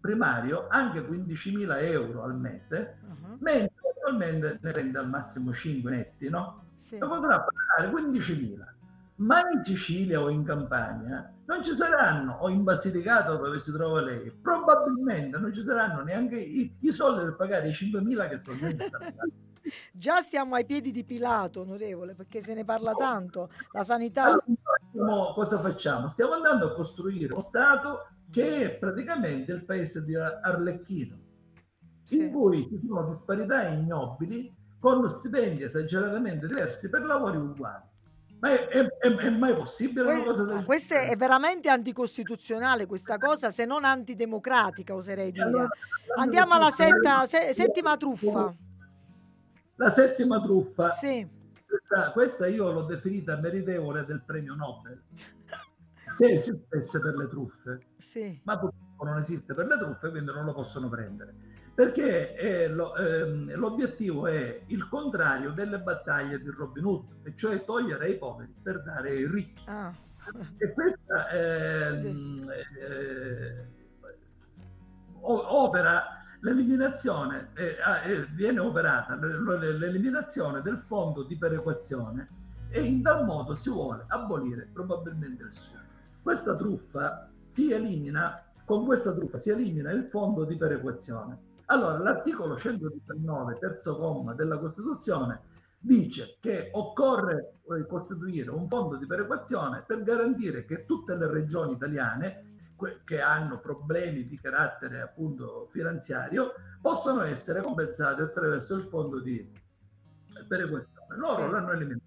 [0.00, 6.28] primario anche 15.000 euro al mese Mhm, mentre attualmente ne prende al massimo 5 netti,
[6.28, 6.64] no?
[6.78, 6.96] Sì.
[6.96, 8.74] E potrà pagare 15.000.
[9.16, 14.00] Ma in Sicilia o in Campania non ci saranno, o in Basilicata dove si trova
[14.00, 18.86] lei, probabilmente non ci saranno neanche i, i soldi per pagare i 5.000 che attualmente
[18.86, 19.34] sta pagando.
[19.92, 23.50] Già stiamo ai piedi di Pilato, onorevole, perché se ne parla tanto.
[23.72, 24.40] La sanità...
[24.94, 26.08] Allora, cosa facciamo?
[26.08, 31.18] Stiamo andando a costruire uno Stato che è praticamente il paese di Arlecchino,
[32.04, 32.20] Sì.
[32.22, 37.89] in cui ci sono disparità ignobili con stipendi esageratamente diversi per lavori uguali.
[38.40, 41.12] Ma è, è- è- è mai possibile una cosa del Que- Questa genere?
[41.12, 45.44] è veramente anticostituzionale questa cosa, se non antidemocratica, oserei dire.
[45.44, 45.68] Allora,
[46.16, 48.52] Andiamo alla setta- se- settima truffa.
[49.76, 51.26] La settima truffa, Sì,
[51.66, 55.00] questa, questa io l'ho definita meritevole del premio Nobel.
[56.08, 60.44] Se esistesse per le truffe, sì, ma purtroppo non esiste per le truffe, quindi non
[60.44, 61.34] lo possono prendere.
[61.74, 67.64] Perché è lo- ehm, l'obiettivo è il contrario delle battaglie di Robin Hood, e cioè
[67.64, 69.62] togliere ai poveri per dare ai ricchi.
[69.66, 69.92] ah,
[70.58, 73.66] E questa ehm, eh,
[75.22, 76.04] opera
[76.40, 82.28] l'eliminazione, eh, ah, eh, viene operata l'eliminazione del fondo di perequazione
[82.70, 85.78] e in tal modo si vuole abolire probabilmente il suo.
[86.22, 91.48] Questa truffa si elimina, con questa truffa si elimina il fondo di perequazione.
[91.70, 95.40] Allora, l'articolo 119, terzo comma della Costituzione,
[95.78, 101.72] dice che occorre eh, costituire un fondo di perequazione per garantire che tutte le regioni
[101.72, 102.48] italiane
[103.04, 109.48] che hanno problemi di carattere appunto finanziario possano essere compensate attraverso il fondo di
[110.48, 111.16] perequazione.
[111.16, 111.50] Loro Sì.
[111.50, 112.04] l'hanno eliminato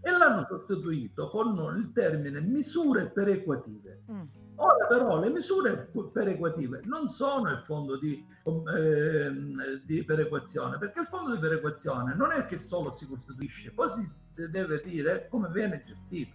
[0.00, 4.02] e l'hanno sostituito con il termine misure perequative.
[4.10, 4.22] mm,
[4.60, 11.06] Ora però le misure perequative non sono il fondo di, ehm, di perequazione, perché il
[11.06, 15.82] fondo di perequazione non è che solo si costituisce, poi si deve dire come viene
[15.84, 16.34] gestito.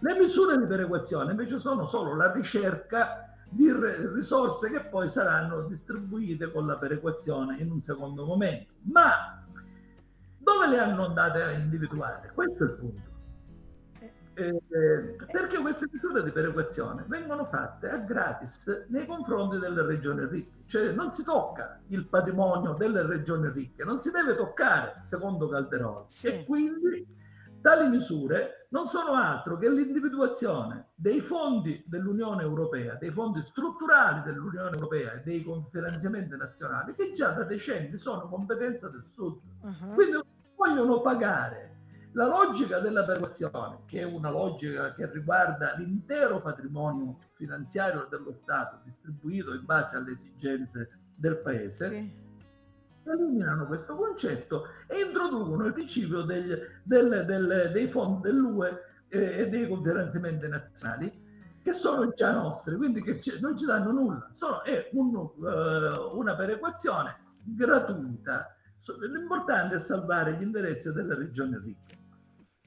[0.00, 3.70] Le misure di perequazione invece sono solo la ricerca di
[4.14, 8.72] risorse che poi saranno distribuite con la perequazione in un secondo momento.
[8.82, 9.44] Ma
[10.38, 12.32] dove le hanno andate a individuare?
[12.34, 13.09] Questo è il punto.
[14.48, 20.62] Eh, perché queste misure di perequazione vengono fatte a gratis nei confronti delle regioni ricche,
[20.66, 26.06] cioè non si tocca il patrimonio delle regioni ricche, non si deve toccare secondo Calderoli
[26.08, 26.26] Sì.
[26.28, 27.06] e quindi
[27.60, 34.70] tali misure non sono altro che l'individuazione dei fondi dell'Unione Europea, dei fondi strutturali dell'Unione
[34.70, 39.38] Europea e dei finanziamenti nazionali che già da decenni sono competenza del Sud.
[39.62, 40.18] mhm, Quindi
[40.56, 41.69] vogliono pagare
[42.12, 48.80] la logica della perequazione, che è una logica che riguarda l'intero patrimonio finanziario dello Stato
[48.84, 52.12] distribuito in base alle esigenze del Paese, sì,
[53.04, 59.68] eliminano questo concetto e introducono il principio degli- del- del- dei fondi dell'UE e dei
[59.68, 61.28] conferenzamenti nazionali
[61.62, 66.34] che sono già nostri, quindi che non ci danno nulla, sono, è un- eh, una
[66.34, 68.54] perequazione gratuita
[68.98, 71.98] L'importante è salvare gli interessi delle regioni ricche.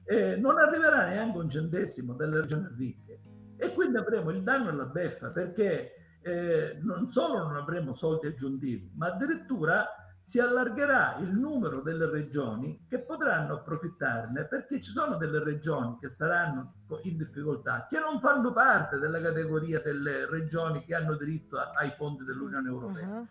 [0.04, 3.20] E non arriverà neanche un centesimo delle regioni ricche.
[3.56, 8.26] E quindi avremo il danno e la beffa perché eh, non solo non avremo soldi
[8.26, 9.86] aggiuntivi, ma addirittura
[10.24, 16.08] si allargherà il numero delle regioni che potranno approfittarne perché ci sono delle regioni che
[16.08, 21.92] saranno in difficoltà, che non fanno parte della categoria delle regioni che hanno diritto ai
[21.96, 23.06] fondi dell'Unione Europea.
[23.06, 23.26] Uh-huh.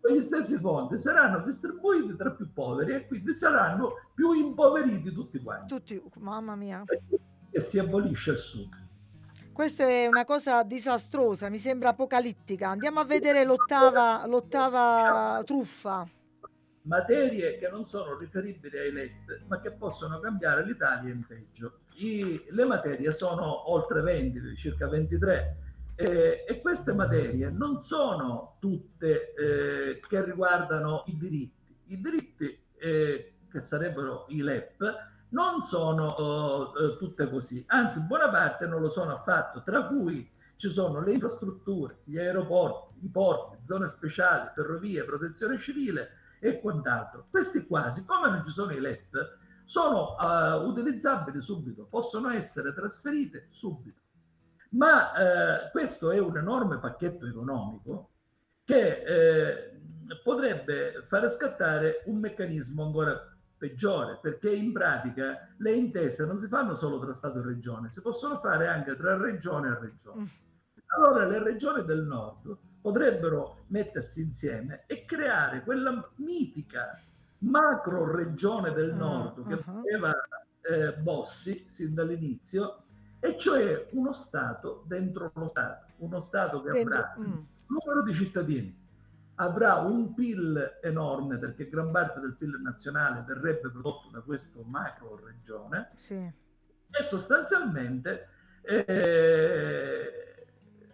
[0.00, 5.66] Quegli stessi fondi saranno distribuiti tra più poveri e quindi saranno più impoveriti tutti quanti
[5.74, 6.82] Tutti, mamma mia.
[7.50, 8.68] e si abolisce il sud.
[9.52, 12.70] Questa è una cosa disastrosa, mi sembra apocalittica.
[12.70, 16.08] Andiamo a vedere l'ottava, l'ottava truffa.
[16.82, 21.80] materie che non sono riferibili ai LEP, ma che possono cambiare l'Italia in peggio.
[21.96, 25.56] I- le materie sono oltre 20, circa 23,
[26.00, 31.76] eh, e queste materie non sono tutte eh, che riguardano i diritti.
[31.88, 38.30] I diritti, eh, che sarebbero i LEP, non sono eh, eh, tutte così, anzi buona
[38.30, 43.58] parte non lo sono affatto, tra cui ci sono le infrastrutture, gli aeroporti, i porti,
[43.62, 47.26] zone speciali, ferrovie, protezione civile, e quant'altro.
[47.30, 53.48] Questi qua, siccome non ci sono i LEP, sono eh, utilizzabili subito, possono essere trasferite
[53.50, 53.99] subito.
[54.70, 55.12] Ma
[55.66, 58.10] eh, questo è un enorme pacchetto economico
[58.64, 59.80] che eh,
[60.22, 66.74] potrebbe fare scattare un meccanismo ancora peggiore, perché in pratica le intese non si fanno
[66.74, 70.30] solo tra Stato e Regione, si possono fare anche tra Regione e Regione.
[70.96, 77.00] Allora le regioni del nord potrebbero mettersi insieme e creare quella mitica
[77.38, 79.78] macro regione del Ah, nord che ah.
[79.78, 80.12] aveva
[80.62, 82.84] eh, Bossi sin dall'inizio,
[83.20, 87.22] e cioè uno Stato dentro lo Stato, uno Stato che Dentro- avrà mm.
[87.24, 88.78] un numero di cittadini,
[89.36, 95.20] avrà un PIL enorme perché gran parte del PIL nazionale verrebbe prodotto da questo macro
[95.24, 96.14] regione Sì.
[96.16, 98.28] e sostanzialmente
[98.62, 100.14] eh,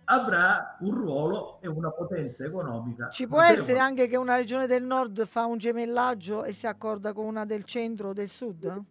[0.04, 3.08] avrà un ruolo e una potenza economica.
[3.10, 3.60] Ci può notevole.
[3.60, 7.44] essere anche che una regione del nord fa un gemellaggio e si accorda con una
[7.44, 8.82] del centro o del sud?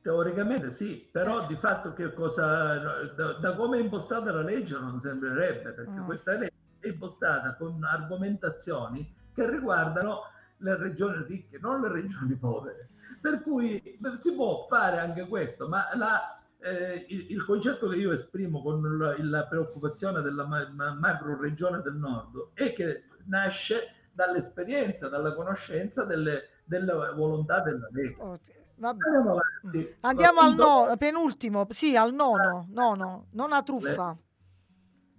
[0.00, 5.00] Teoricamente sì, però di fatto che cosa, da, da come è impostata la legge non
[5.00, 6.04] sembrerebbe, perché Ah.
[6.04, 10.22] questa legge è impostata con argomentazioni che riguardano
[10.58, 12.88] le regioni ricche, non le regioni povere.
[13.20, 18.12] Per cui si può fare anche questo, ma la, eh, il, il concetto che io
[18.12, 18.78] esprimo con
[19.18, 25.34] il- la preoccupazione della ma- ma- macro regione del nord è che nasce dall'esperienza, dalla
[25.34, 28.22] conoscenza delle, delle volontà della Lega.
[28.78, 29.04] Vabbè.
[29.04, 29.96] Andiamo avanti.
[30.00, 34.16] Andiamo al no, penultimo, sì, al nono, nono, non a truffa.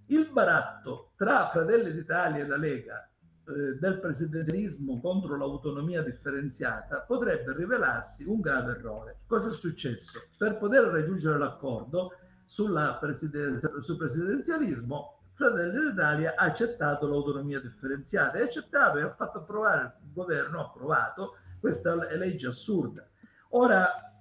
[0.08, 3.10] Il baratto tra Fratelli d'Italia e la Lega
[3.50, 9.20] eh, del presidenzialismo contro l'autonomia differenziata potrebbe rivelarsi un grave errore.
[9.28, 10.20] Cosa è successo?
[10.38, 12.14] Per poter raggiungere l'accordo
[12.46, 19.14] sulla presidenza- sul presidenzialismo, Fratelli d'Italia ha accettato l'autonomia differenziata e ha accettato e ha
[19.14, 23.09] fatto approvare, il governo ha approvato questa legge assurda.
[23.52, 24.14] Ora,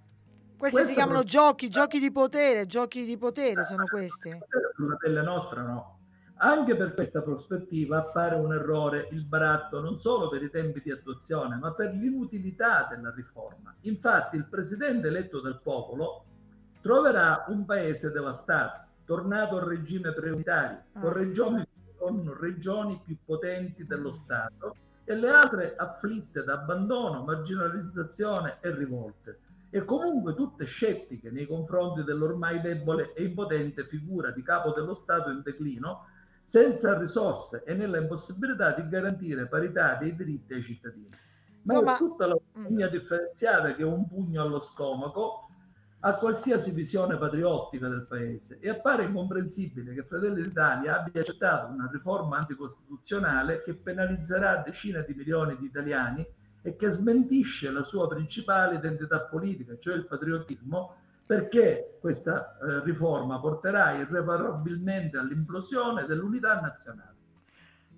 [0.56, 4.36] Questi si chiamano pro- giochi, giochi di potere, giochi di potere sono questi.
[4.74, 5.96] sulla pelle nostra no.
[6.40, 10.90] Anche per questa prospettiva appare un errore il baratto non solo per i tempi di
[10.92, 13.74] attuazione, ma per l'inutilità della riforma.
[13.82, 16.24] Infatti il presidente eletto dal popolo
[16.80, 21.12] troverà un paese devastato, tornato al regime preunitario, con Ah.
[21.12, 21.66] regioni,
[21.96, 24.76] con regioni più potenti dello Stato
[25.08, 29.38] e le altre afflitte da abbandono, marginalizzazione e rivolte
[29.70, 35.30] e comunque tutte scettiche nei confronti dell'ormai debole e impotente figura di capo dello Stato
[35.30, 36.04] in declino,
[36.44, 41.08] senza risorse e nella impossibilità di garantire parità dei diritti ai cittadini.
[41.62, 45.47] Ma Insomma- è tutta l'autonomia differenziata che è un pugno allo stomaco
[46.00, 51.88] a qualsiasi visione patriottica del paese e appare incomprensibile che Fratelli d'Italia abbia accettato una
[51.92, 56.24] riforma anticostituzionale che penalizzerà decine di milioni di italiani
[56.62, 60.94] e che smentisce la sua principale identità politica, cioè il patriottismo,
[61.26, 67.17] perché questa eh, riforma porterà irreparabilmente all'implosione dell'unità nazionale.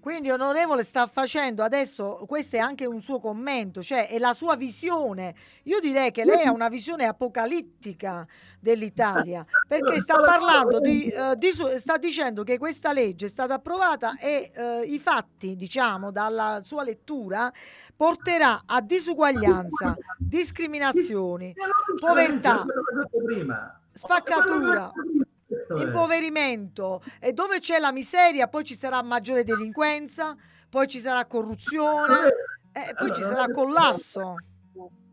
[0.01, 4.57] Quindi, onorevole, sta facendo adesso, questo è anche un suo commento, cioè è la sua
[4.57, 5.35] visione.
[5.65, 8.27] Io direi che lei ha una visione apocalittica
[8.59, 14.17] dell'Italia, perché sta parlando di, eh, di sta dicendo che questa legge è stata approvata
[14.17, 17.53] e eh, i fatti, diciamo, dalla sua lettura,
[17.95, 21.55] porterà a disuguaglianza, discriminazioni,
[22.01, 22.65] povertà,
[23.93, 24.91] spaccatura.
[25.77, 30.37] Impoverimento e dove c'è la miseria poi ci sarà maggiore delinquenza,
[30.69, 32.29] poi ci sarà corruzione,
[32.73, 34.35] Eh, poi Allora, ci sarà collasso.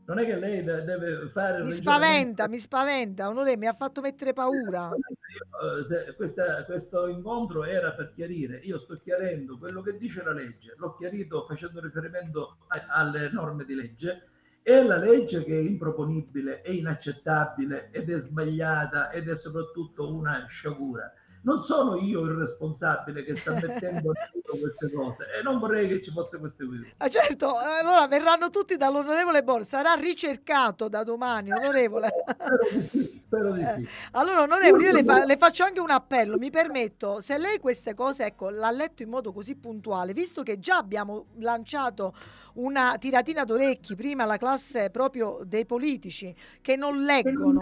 [0.06, 1.64] Non è che lei de- deve fare...
[1.64, 4.90] Mi spaventa, mi spaventa, onore, mi ha fatto mettere paura.
[4.94, 10.76] Eh, questa- questo incontro era per chiarire, io sto chiarendo quello che dice la legge,
[10.78, 12.58] l'ho chiarito facendo riferimento
[12.90, 14.22] alle norme di legge,
[14.68, 20.46] è la legge che è improponibile, è inaccettabile ed è sbagliata ed è soprattutto una
[20.50, 21.10] sciagura.
[21.44, 26.02] Non sono io il responsabile che sta mettendo punto queste cose e non vorrei che
[26.02, 26.90] ci fosse questo equivoco.
[26.98, 32.10] Ah, certo, eh, allora verranno tutti dall'onorevole Borsa, sarà ricercato da domani, onorevole.
[32.28, 33.88] Spero di sì, spero di sì.
[34.12, 37.94] Allora, onorevole, io le, fa- le faccio anche un appello, mi permetto, se lei queste
[37.94, 42.14] cose, ecco, l'ha letto in modo così puntuale, visto che già abbiamo lanciato
[42.58, 47.62] una tiratina d'orecchi prima alla classe proprio dei politici che non leggono,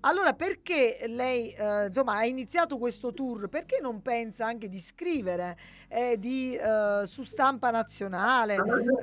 [0.00, 5.56] allora perché lei, eh, insomma, ha iniziato questo tour, perché non pensa anche di scrivere
[5.88, 8.56] eh, di, eh, su stampa nazionale,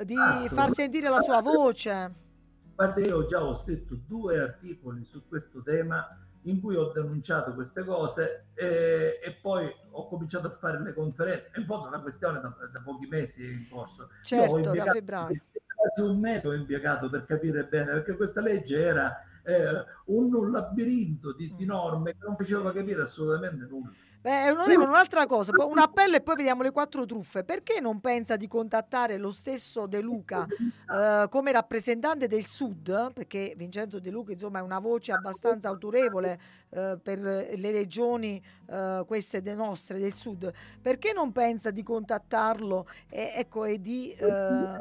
[0.04, 0.16] di
[0.48, 2.20] far sentire la sua voce?
[2.74, 7.84] Guarda, io già ho scritto due articoli su questo tema in cui ho denunciato queste
[7.84, 11.50] cose e, e poi ho cominciato a fare le conferenze.
[11.56, 14.08] In fondo la questione da, da pochi mesi è in corso.
[14.24, 15.40] Certo, da impiegato febbraio.
[15.74, 20.50] Quasi un mese ho impiegato per capire bene, perché questa legge era eh, un, un
[20.50, 21.56] labirinto di, Mm.
[21.56, 23.90] di norme che non faceva capire assolutamente nulla.
[24.22, 27.42] Beh, onorevole, un'altra cosa, un appello e poi vediamo le quattro truffe.
[27.42, 33.12] Perché non pensa di contattare lo stesso De Luca eh, come rappresentante del Sud?
[33.12, 39.02] Perché Vincenzo De Luca, insomma, è una voce abbastanza autorevole eh, per le regioni, eh,
[39.08, 40.52] queste de nostre del Sud.
[40.80, 44.78] Perché non pensa di contattarlo e, ecco, e di eh,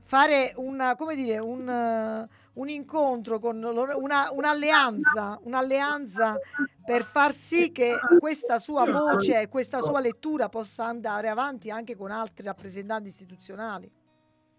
[0.00, 6.38] fare una, come dire, un, un incontro con l'on- una, un'alleanza, un'alleanza
[6.84, 11.96] per far sì che questa sua voce e questa sua lettura possa andare avanti anche
[11.96, 13.90] con altri rappresentanti istituzionali.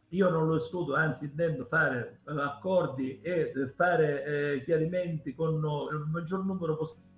[0.09, 5.55] Io non lo escludo, anzi intendo fare eh, accordi e eh, fare eh, chiarimenti con
[5.55, 7.11] eh, il maggior numero possibile.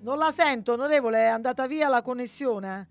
[0.00, 2.88] Non la sento, onorevole, è andata via la connessione.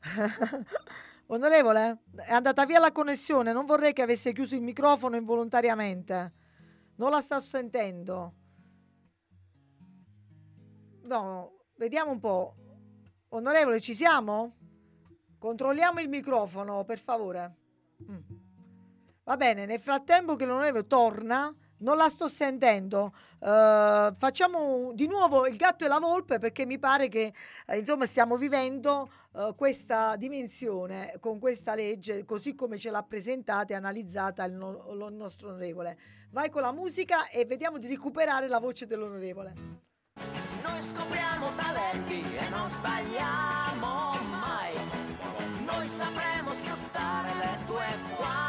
[1.26, 6.32] onorevole, è andata via la connessione, non vorrei che avesse chiuso il microfono involontariamente.
[6.96, 8.34] Non la sto sentendo.
[11.02, 12.54] No, vediamo un po'.
[13.30, 14.56] Onorevole, ci siamo?
[15.38, 17.56] Controlliamo il microfono, per favore.
[18.10, 18.20] Mm.
[19.24, 21.54] Va bene, nel frattempo che l'onorevole torna,
[21.84, 23.14] non la sto sentendo.
[23.38, 27.32] Eh, facciamo di nuovo il gatto e la volpe perché mi pare che
[27.66, 33.74] eh, insomma stiamo vivendo eh, questa dimensione con questa legge così come ce l'ha presentata
[33.74, 35.96] e analizzata il, no- il nostro onorevole.
[36.30, 39.52] Vai con la musica e vediamo di recuperare la voce dell'onorevole.
[40.62, 44.72] Noi scopriamo talenti e non sbagliamo mai.
[45.64, 47.84] Noi sapremo sfruttare le tue
[48.16, 48.43] qualità.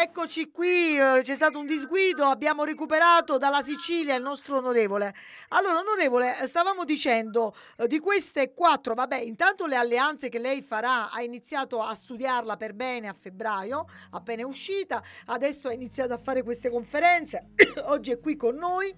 [0.00, 5.12] Eccoci qui, eh, c'è stato un disguido, abbiamo recuperato dalla Sicilia il nostro onorevole.
[5.48, 10.62] Allora, onorevole, eh, stavamo dicendo eh, di queste quattro, vabbè, intanto le alleanze che lei
[10.62, 16.18] farà, ha iniziato a studiarla per bene a febbraio, appena uscita, adesso ha iniziato a
[16.18, 17.48] fare queste conferenze,
[17.86, 18.94] oggi è qui con noi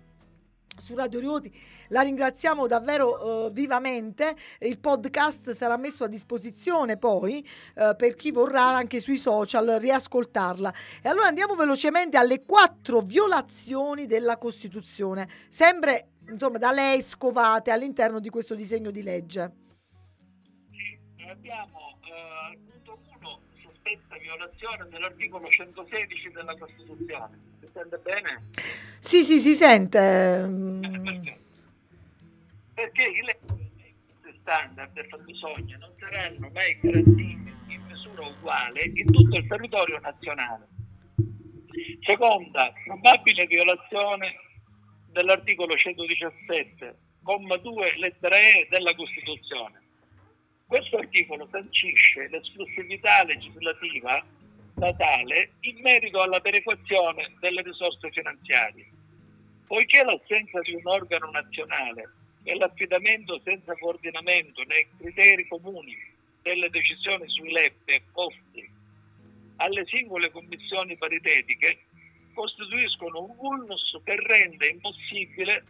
[0.77, 1.53] su Radio Rioti.
[1.89, 4.35] La ringraziamo davvero eh, vivamente.
[4.61, 10.73] Il podcast sarà messo a disposizione poi eh, per chi vorrà anche sui social riascoltarla.
[11.03, 18.21] E allora andiamo velocemente alle quattro violazioni della Costituzione, sempre insomma da lei scovate all'interno
[18.21, 19.53] di questo disegno di legge.
[21.29, 27.50] abbiamo eh, al punto 1 sospetta violazione dell'articolo 116 della Costituzione.
[27.61, 28.43] Si sente bene?
[28.99, 29.99] Sì, sì, si sente.
[31.03, 31.39] Perché?
[32.75, 39.37] Perché i livelli standard del fabbisogno non saranno mai garantiti in misura uguale in tutto
[39.37, 40.69] il territorio nazionale.
[42.01, 44.35] Seconda, probabile violazione
[45.11, 49.81] dell'articolo 117, comma 2, lettera E della Costituzione.
[50.67, 54.25] Questo articolo sancisce l'esclusività legislativa
[54.81, 58.89] statale in merito alla perequazione delle risorse finanziarie.
[59.67, 62.09] Poiché l'assenza di un organo nazionale
[62.45, 65.95] e l'affidamento senza coordinamento nei criteri comuni
[66.43, 68.69] delle decisioni sui LEP posti
[69.57, 71.85] alle singole commissioni paritetiche
[72.33, 75.65] costituiscono un vulnus che rende impossibile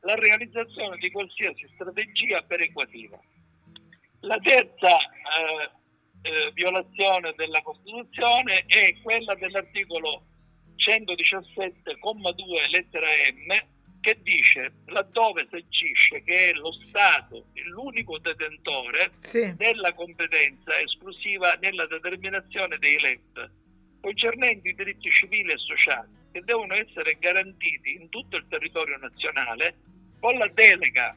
[0.00, 3.18] la realizzazione di qualsiasi strategia perequativa.
[4.20, 5.70] La terza eh,
[6.26, 10.24] eh, violazione della Costituzione è quella dell'articolo
[10.76, 19.54] 117,2 lettera M che dice laddove sancisce che è lo Stato l'unico detentore Sì.
[19.56, 23.50] della competenza esclusiva nella determinazione dei LEP
[24.00, 29.74] concernenti i diritti civili e sociali che devono essere garantiti in tutto il territorio nazionale
[30.20, 31.16] con la delega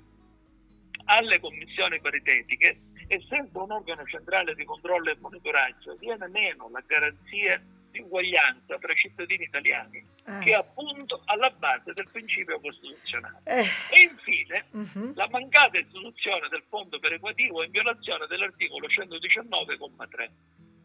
[1.05, 2.79] alle commissioni paritetiche
[3.11, 8.77] e senza un organo centrale di controllo e monitoraggio viene meno la garanzia di uguaglianza
[8.77, 10.39] tra i cittadini italiani Eh.
[10.43, 13.41] che è appunto alla base del principio costituzionale.
[13.45, 15.13] Eh, E infine mhm.
[15.15, 20.29] la mancata istituzione del fondo perequativo è in violazione dell'articolo 119,3.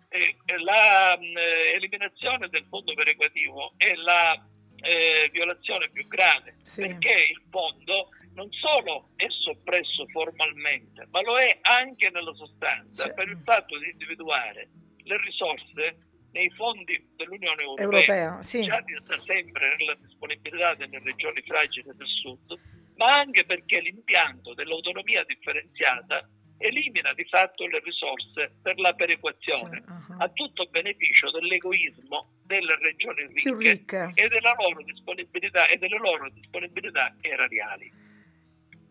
[0.09, 1.37] E- e la mh,
[1.75, 4.43] eliminazione del fondo perequativo è la
[4.81, 6.81] eh, violazione più grave Sì.
[6.87, 13.29] perché il fondo non solo è soppresso formalmente, ma lo è anche nella sostanza per
[13.29, 14.69] il fatto di individuare
[15.05, 15.99] le risorse
[16.33, 18.65] nei fondi dell'Unione Europea Europea, sì.
[18.65, 22.59] già di- da sempre nella disponibilità delle regioni fragili del sud,
[22.97, 26.29] ma anche perché l'impianto dell'autonomia differenziata
[26.59, 30.17] elimina di fatto le risorse per la perequazione, Sì, uh-huh.
[30.19, 34.11] a tutto beneficio dell'egoismo delle regioni ricche ricche.
[34.15, 37.93] e della loro disponibilità e delle loro disponibilità erariali.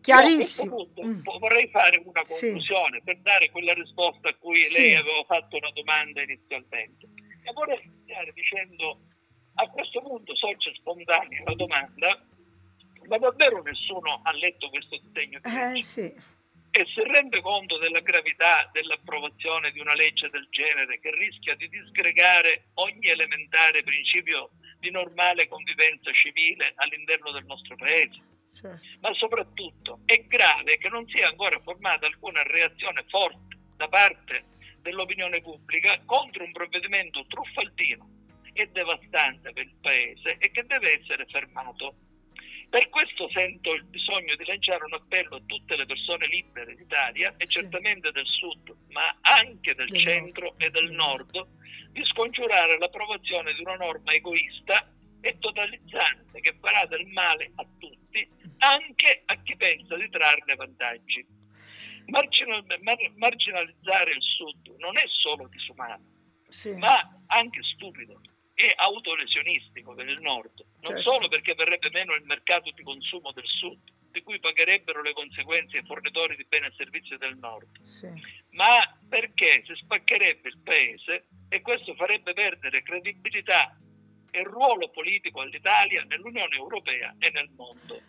[0.04, 0.76] Chiarissimo.
[0.84, 1.12] Questo Mm.
[1.22, 2.40] punto vorrei fare una Sì.
[2.48, 4.80] conclusione per dare quella risposta a cui Sì.
[4.82, 7.08] lei aveva fatto una domanda inizialmente.
[7.42, 9.00] E vorrei iniziare dicendo
[9.54, 12.26] a questo punto sorge spontanea la domanda
[13.06, 15.78] ma davvero nessuno ha letto questo disegno di legge?
[15.78, 16.14] Eh sì.
[16.76, 21.68] e si rende conto della gravità dell'approvazione di una legge del genere che rischia di
[21.68, 24.50] disgregare ogni elementare principio
[24.80, 28.18] di normale convivenza civile all'interno del nostro paese.
[28.54, 28.86] Certo.
[29.00, 34.44] Ma soprattutto è grave che non sia ancora formata alcuna reazione forte da parte
[34.80, 38.08] dell'opinione pubblica contro un provvedimento truffaldino
[38.52, 41.96] e devastante per il Paese e che deve essere fermato.
[42.70, 47.34] Per questo sento il bisogno di lanciare un appello a tutte le persone libere d'Italia
[47.36, 47.52] e Sì.
[47.60, 50.62] certamente del sud, ma anche del Del centro nord.
[50.62, 51.46] e del nord,
[51.90, 54.88] di scongiurare l'approvazione di una norma egoista
[55.20, 57.93] e totalizzante che farà del male a tutti,
[58.58, 61.26] anche a chi pensa di trarne vantaggi.
[62.06, 66.04] Marginal- mar- marginalizzare il sud non è solo disumano,
[66.48, 66.74] Sì.
[66.76, 68.20] ma anche stupido
[68.54, 70.52] e autolesionistico per il nord,
[70.82, 71.02] non Certo.
[71.02, 73.80] solo perché verrebbe meno il mercato di consumo del sud,
[74.12, 78.08] di cui pagherebbero le conseguenze i fornitori di beni e servizi del nord, Sì.
[78.50, 83.76] ma perché si spaccherebbe il paese e questo farebbe perdere credibilità
[84.34, 88.00] e ruolo politico all'Italia nell'Unione Europea e nel mondo.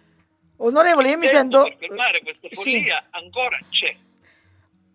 [0.57, 1.63] Onorevole, io mi sento...
[1.63, 2.55] per fermare questa sì.
[2.55, 3.95] follia ancora c'è.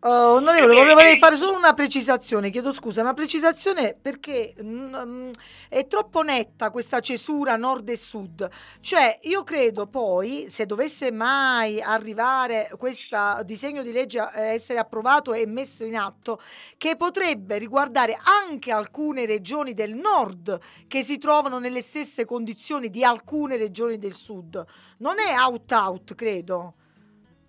[0.03, 5.31] Uh, onorevole, vorrei fare solo una precisazione, chiedo scusa, una precisazione perché mm, mm,
[5.69, 8.49] è troppo netta questa cesura nord e sud.
[8.81, 15.35] Cioè, io credo poi, se dovesse mai arrivare questo disegno di legge a essere approvato
[15.35, 16.41] e messo in atto,
[16.79, 23.05] che potrebbe riguardare anche alcune regioni del nord che si trovano nelle stesse condizioni di
[23.05, 24.65] alcune regioni del sud.
[24.97, 26.77] Non è out-out, credo.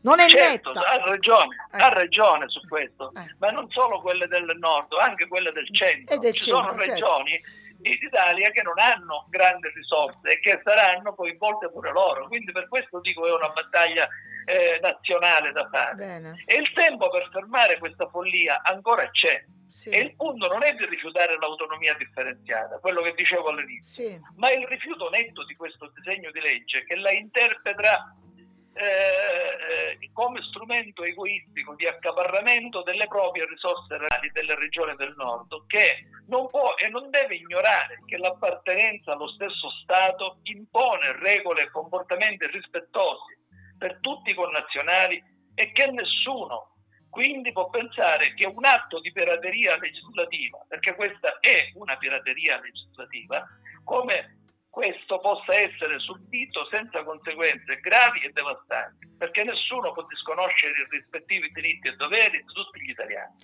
[0.03, 0.87] Non è Certo, netta.
[0.87, 1.79] ha ragione, Eh.
[1.81, 3.35] ha ragione su questo, Eh.
[3.39, 6.15] ma non solo quelle del nord, anche quelle del centro.
[6.15, 6.91] E del Ci sono centro, certo.
[6.93, 7.41] regioni
[7.83, 12.27] in Italia che non hanno grandi risorse e che saranno coinvolte pure loro.
[12.27, 14.07] Quindi per questo dico è una battaglia
[14.45, 15.95] eh, nazionale da fare.
[15.95, 19.43] Bene, E il tempo per fermare questa follia ancora c'è.
[19.69, 19.89] sì.
[19.89, 24.51] E il punto non è di rifiutare l'autonomia differenziata, quello che dicevo all'inizio Sì, ma
[24.51, 28.15] il rifiuto netto di questo disegno di legge che la interpreta
[28.73, 36.07] eh, come strumento egoistico di accaparramento delle proprie risorse reali delle regioni del nord, che
[36.27, 42.47] non può e non deve ignorare che l'appartenenza allo stesso Stato impone regole e comportamenti
[42.47, 43.37] rispettosi
[43.77, 45.21] per tutti i connazionali
[45.55, 46.71] e che nessuno
[47.11, 53.45] quindi può pensare che un atto di pirateria legislativa, perché questa è una pirateria legislativa,
[53.83, 54.40] come
[54.71, 61.51] questo possa essere subito senza conseguenze gravi e devastanti, perché nessuno può disconoscere i rispettivi
[61.51, 63.35] diritti e doveri di tutti gli italiani.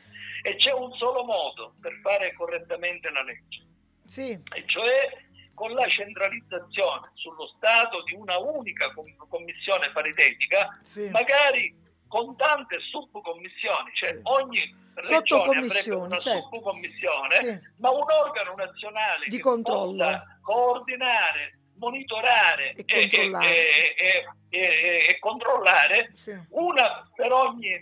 [0.41, 3.65] E c'è un solo modo per fare correttamente la legge,
[4.05, 11.09] Sì, e cioè con la centralizzazione sullo Stato di una unica com- commissione paritetica, sì.
[11.09, 11.75] magari
[12.07, 14.19] con tante subcommissioni, cioè Sì.
[14.23, 16.49] ogni regione avrebbe una certo.
[16.51, 17.59] subcommissione, Sì.
[17.79, 20.23] ma un organo nazionale Di controllo.
[20.41, 23.95] coordinare, monitorare E e, controllare.
[23.95, 26.35] e- e controllare sì.
[26.49, 27.73] una per ogni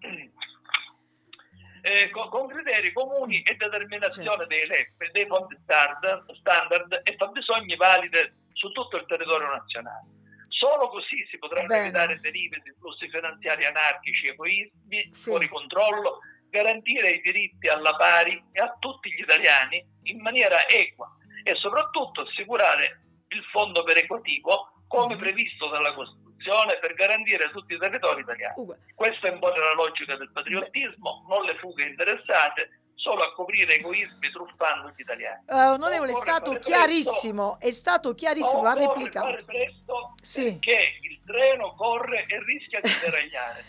[1.82, 4.46] eh, con, con criteri comuni e determinazione Certo.
[4.46, 10.08] dei LEP, dei fondi standard, standard e fabbisogni valide su tutto il territorio nazionale.
[10.64, 11.82] Solo così si potranno Bene.
[11.88, 15.20] evitare derive di flussi finanziari anarchici, egoismi, Sì.
[15.28, 21.06] fuori controllo, garantire i diritti alla pari e a tutti gli italiani in maniera equa
[21.42, 25.20] e soprattutto assicurare il fondo perequativo come Mhm.
[25.20, 28.54] previsto dalla Costituzione per garantire tutti i territori italiani.
[28.94, 33.74] Questa è un po' la logica del patriottismo, non le fughe interessate, solo a coprire
[33.74, 35.44] egoismi truffando gli italiani.
[35.46, 39.44] eh, onorevole, è stato chiarissimo, è stato chiarissimo, ha replicato.
[39.44, 40.52] presto Sì.
[40.52, 43.64] perché il treno corre e rischia di deragliare.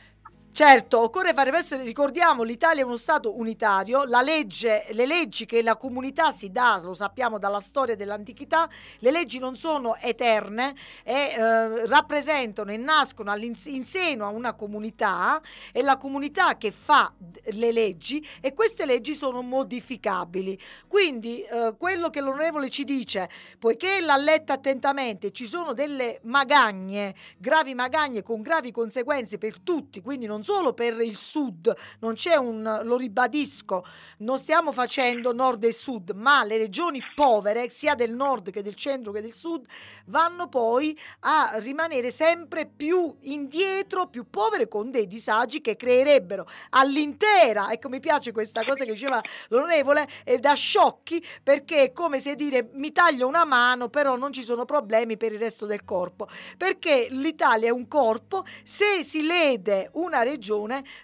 [0.56, 5.62] Certo, occorre fare presto, ricordiamo, l'Italia è uno Stato unitario, la legge, le leggi che
[5.62, 11.34] la comunità si dà, lo sappiamo dalla storia dell'antichità, le leggi non sono eterne e
[11.36, 15.42] eh, rappresentano e nascono in seno a una comunità,
[15.74, 17.12] è la comunità che fa
[17.52, 20.58] le leggi e queste leggi sono modificabili.
[20.88, 23.30] Quindi eh, quello che l'onorevole ci dice,
[23.60, 30.00] poiché l'ha letta attentamente, ci sono delle magagne, gravi magagne con gravi conseguenze per tutti,
[30.00, 33.84] quindi non solo per il sud, non c'è un, lo ribadisco,
[34.20, 38.76] non stiamo facendo nord e sud, ma le regioni povere, sia del nord che del
[38.76, 39.66] centro che del sud,
[40.06, 47.72] vanno poi a rimanere sempre più indietro, più povere, con dei disagi che creerebbero all'intera,
[47.72, 52.36] ecco mi piace questa cosa che diceva l'onorevole, è da sciocchi perché è come se
[52.36, 56.28] dire mi taglio una mano però non ci sono problemi per il resto del corpo,
[56.56, 60.34] perché l'Italia è un corpo, se si lede una regione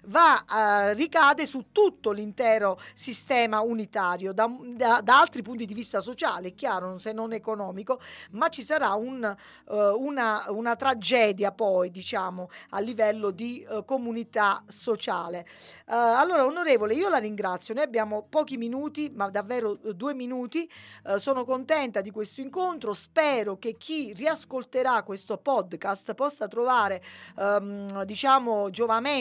[0.06, 6.00] va, eh, ricade su tutto l'intero sistema unitario, da, da- da altri punti di vista
[6.02, 8.00] sociale, è chiaro, se non economico,
[8.32, 14.64] ma ci sarà un, eh, una, una tragedia poi, diciamo, a livello di eh, comunità
[14.68, 15.48] sociale.
[15.88, 20.70] Eh, allora, onorevole, io la ringrazio, noi abbiamo pochi minuti, ma davvero eh, due minuti,
[21.06, 27.02] eh, sono contenta di questo incontro, spero che chi riascolterà questo podcast possa trovare,
[27.38, 29.20] ehm, diciamo, giovamento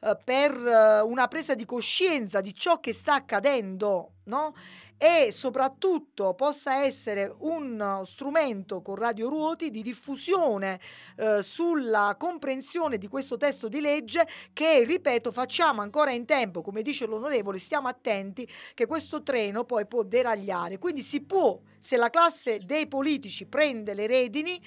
[0.00, 4.54] eh, per eh, una presa di coscienza di ciò che sta accadendo, no?
[4.98, 10.80] E soprattutto possa essere un strumento con Radio Ruoti di diffusione
[11.16, 16.82] eh, sulla comprensione di questo testo di legge che, ripeto, facciamo ancora in tempo, come
[16.82, 20.78] dice l'onorevole, stiamo attenti che questo treno poi può deragliare.
[20.78, 24.60] Quindi si può, se la classe dei politici prende le redini,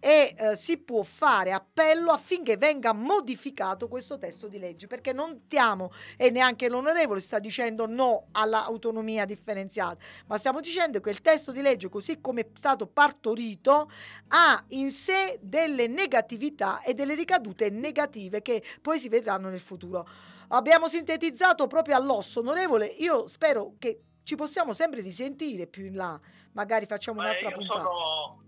[0.00, 5.40] e eh, si può fare appello affinché venga modificato questo testo di legge perché non
[5.46, 11.52] stiamo e neanche l'onorevole sta dicendo no all'autonomia differenziata ma stiamo dicendo che il testo
[11.52, 13.90] di legge così come è stato partorito
[14.28, 20.06] ha in sé delle negatività e delle ricadute negative che poi si vedranno nel futuro.
[20.48, 26.20] Abbiamo sintetizzato proprio all'osso onorevole io spero che ci possiamo sempre risentire più in là.
[26.52, 27.80] Magari facciamo un'altra io puntata.
[27.80, 28.42] sono,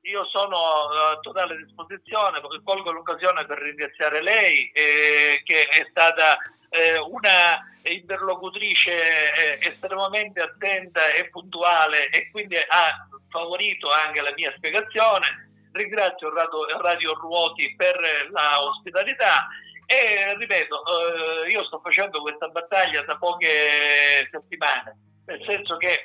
[0.00, 6.38] io sono a totale disposizione perché colgo l'occasione per ringraziare lei eh, che è stata
[6.76, 14.52] eh, una interlocutrice eh, estremamente attenta e puntuale e quindi ha favorito anche la mia
[14.56, 15.44] spiegazione.
[15.72, 17.96] Ringrazio Radio, Radio Ruoti per
[18.30, 19.46] la ospitalità
[19.86, 26.02] e ripeto, eh, io sto facendo questa battaglia da poche settimane, nel senso che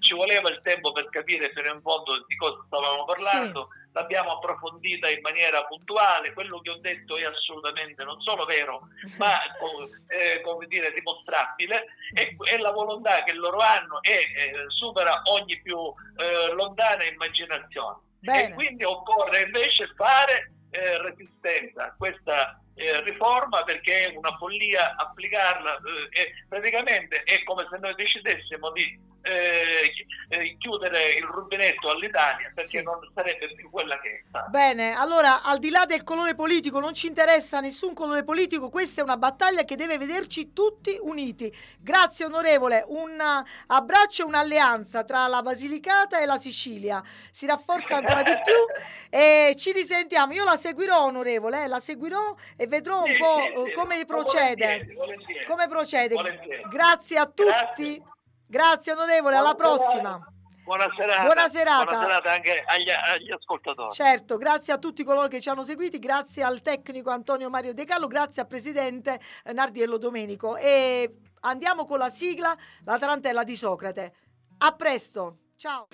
[0.00, 5.08] ci voleva il tempo per capire fino in fondo di cosa stavamo parlando, l'abbiamo approfondita
[5.08, 8.88] in maniera puntuale, quello che ho detto è assolutamente non solo vero,
[9.18, 9.38] ma
[10.08, 11.84] eh, come dire dimostrabile
[12.14, 15.78] e, e, la volontà che loro hanno è, eh, supera ogni più
[16.16, 17.98] eh, lontana immaginazione.
[18.20, 18.48] Bene.
[18.48, 24.96] E quindi occorre invece fare eh, resistenza a questa eh, riforma perché è una follia
[24.96, 29.92] applicarla eh, e praticamente è come se noi decidessimo di eh,
[30.28, 32.82] eh, chiudere il rubinetto all'Italia perché Sì.
[32.82, 34.48] non sarebbe più quella che è stata.
[34.48, 39.00] Bene, allora al di là del colore politico non ci interessa nessun colore politico, questa
[39.00, 41.52] è una battaglia che deve vederci tutti uniti.
[41.78, 47.96] Grazie onorevole, un uh, abbraccio e un'alleanza tra la Basilicata e la Sicilia, si rafforza
[47.96, 48.54] ancora di più
[49.10, 50.32] e ci risentiamo.
[50.32, 54.04] Io la seguirò onorevole, eh, la seguirò e vedrò un Sì, po' sì, eh, come
[54.04, 54.64] procede.
[54.64, 55.44] volentieri, volentieri.
[55.44, 56.14] Come procede?
[56.14, 56.62] Volentieri.
[56.68, 57.44] Grazie a tutti.
[57.44, 58.02] Grazie.
[58.50, 60.18] Grazie onorevole, alla prossima.
[60.64, 61.22] Buona serata.
[61.22, 61.84] Buona serata.
[61.84, 63.92] Buona serata anche agli, agli ascoltatori.
[63.92, 67.84] Certo, grazie a tutti coloro che ci hanno seguiti, grazie al tecnico Antonio Mario De
[67.84, 73.54] Carlo, grazie al presidente eh, Nardiello Domenico e andiamo con la sigla La tarantella di
[73.54, 74.14] Socrate.
[74.58, 75.86] A presto, ciao.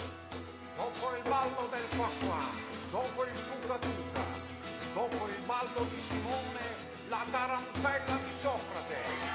[0.77, 2.43] Dopo il ballo del qua qua,
[2.91, 4.25] dopo il tuca tuca,
[4.95, 6.61] dopo il ballo di Simone,
[7.09, 9.26] la tarantella di Socrate.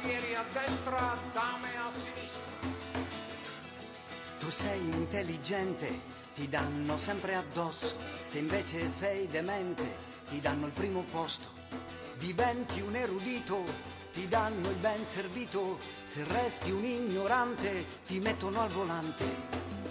[0.00, 2.42] Cavalieri a destra, dame a sinistra.
[4.38, 6.00] Tu sei intelligente,
[6.34, 7.96] ti danno sempre addosso.
[8.22, 9.84] Se invece sei demente,
[10.30, 11.48] ti danno il primo posto.
[12.16, 13.62] Diventi un erudito,
[14.10, 15.78] ti danno il ben servito.
[16.02, 19.89] Se resti un ignorante, ti mettono al volante.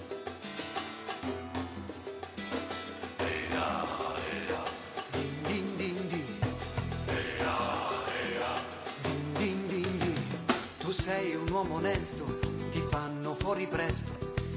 [11.59, 12.23] Uomo onesto,
[12.71, 14.11] ti fanno fuori presto,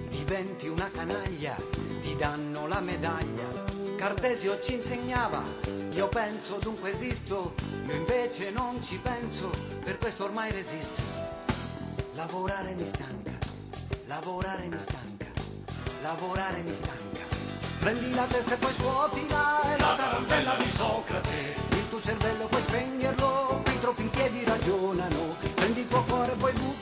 [0.08, 1.56] diventi una canaglia,
[2.00, 3.42] ti danno la medaglia.
[3.96, 5.42] Cartesio ci insegnava,
[5.90, 7.54] io penso dunque esisto,
[7.88, 9.50] io invece non ci penso,
[9.82, 11.02] per questo ormai resisto.
[12.14, 13.36] Lavorare mi stanca,
[14.06, 15.26] lavorare mi stanca,
[16.02, 17.20] lavorare mi stanca.
[17.80, 21.54] Prendi la testa e poi scuotila, è la tarantella di Socrate.
[21.70, 25.34] Il tuo cervello puoi spegnerlo, qui troppi piedi ragionano.
[25.54, 26.81] Prendi il tuo cuore e poi buttalo,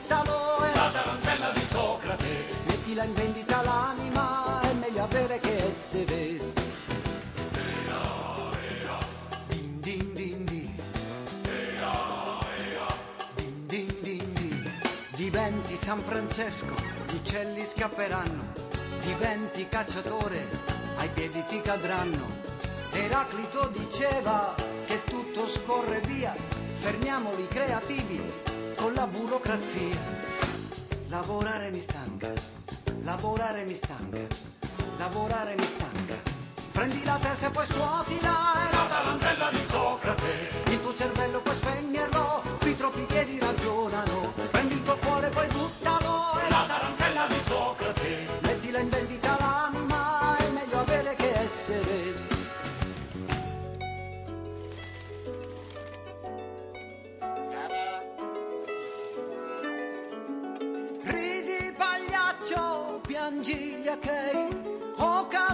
[3.01, 6.39] Mettila in vendita l'anima, è meglio avere che essere.
[9.79, 10.09] Din.
[15.15, 16.75] Diventi San Francesco,
[17.07, 18.53] gli uccelli scapperanno.
[19.01, 20.47] Diventi cacciatore,
[20.97, 22.39] ai piedi ti cadranno.
[22.91, 24.53] Eraclito diceva
[24.85, 26.35] che tutto scorre via,
[26.73, 28.21] fermiamoli creativi
[28.75, 30.19] con la burocrazia.
[31.07, 32.33] Lavorare mi stanca,
[33.03, 34.19] lavorare mi stanca,
[34.97, 36.15] lavorare mi stanca.
[36.71, 40.49] Prendi la testa e poi scuotila, è la tarantella di Socrate.
[40.65, 44.10] Il tuo cervello puoi spegnerlo, qui troppi piedi ragionano.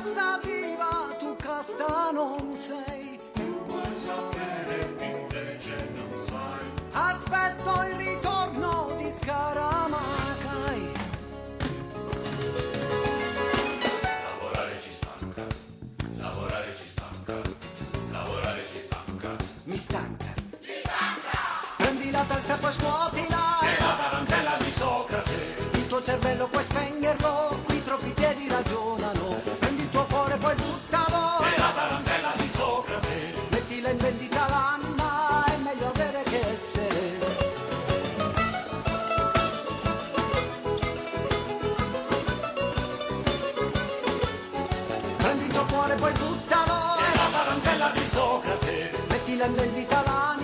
[0.08, 3.20] Casta viva, tu casta non sei.
[3.34, 6.66] Più vuoi sapere, invece non sai.
[6.92, 10.92] Aspetto il ritorno di Scaramacai.
[14.24, 15.46] Lavorare ci stanca,
[16.16, 17.42] lavorare ci stanca,
[18.12, 19.36] lavorare ci stanca.
[19.64, 20.26] Mi stanca.
[21.76, 23.37] Prendi la testa e poi scuotila.
[49.38, 50.37] La tarantella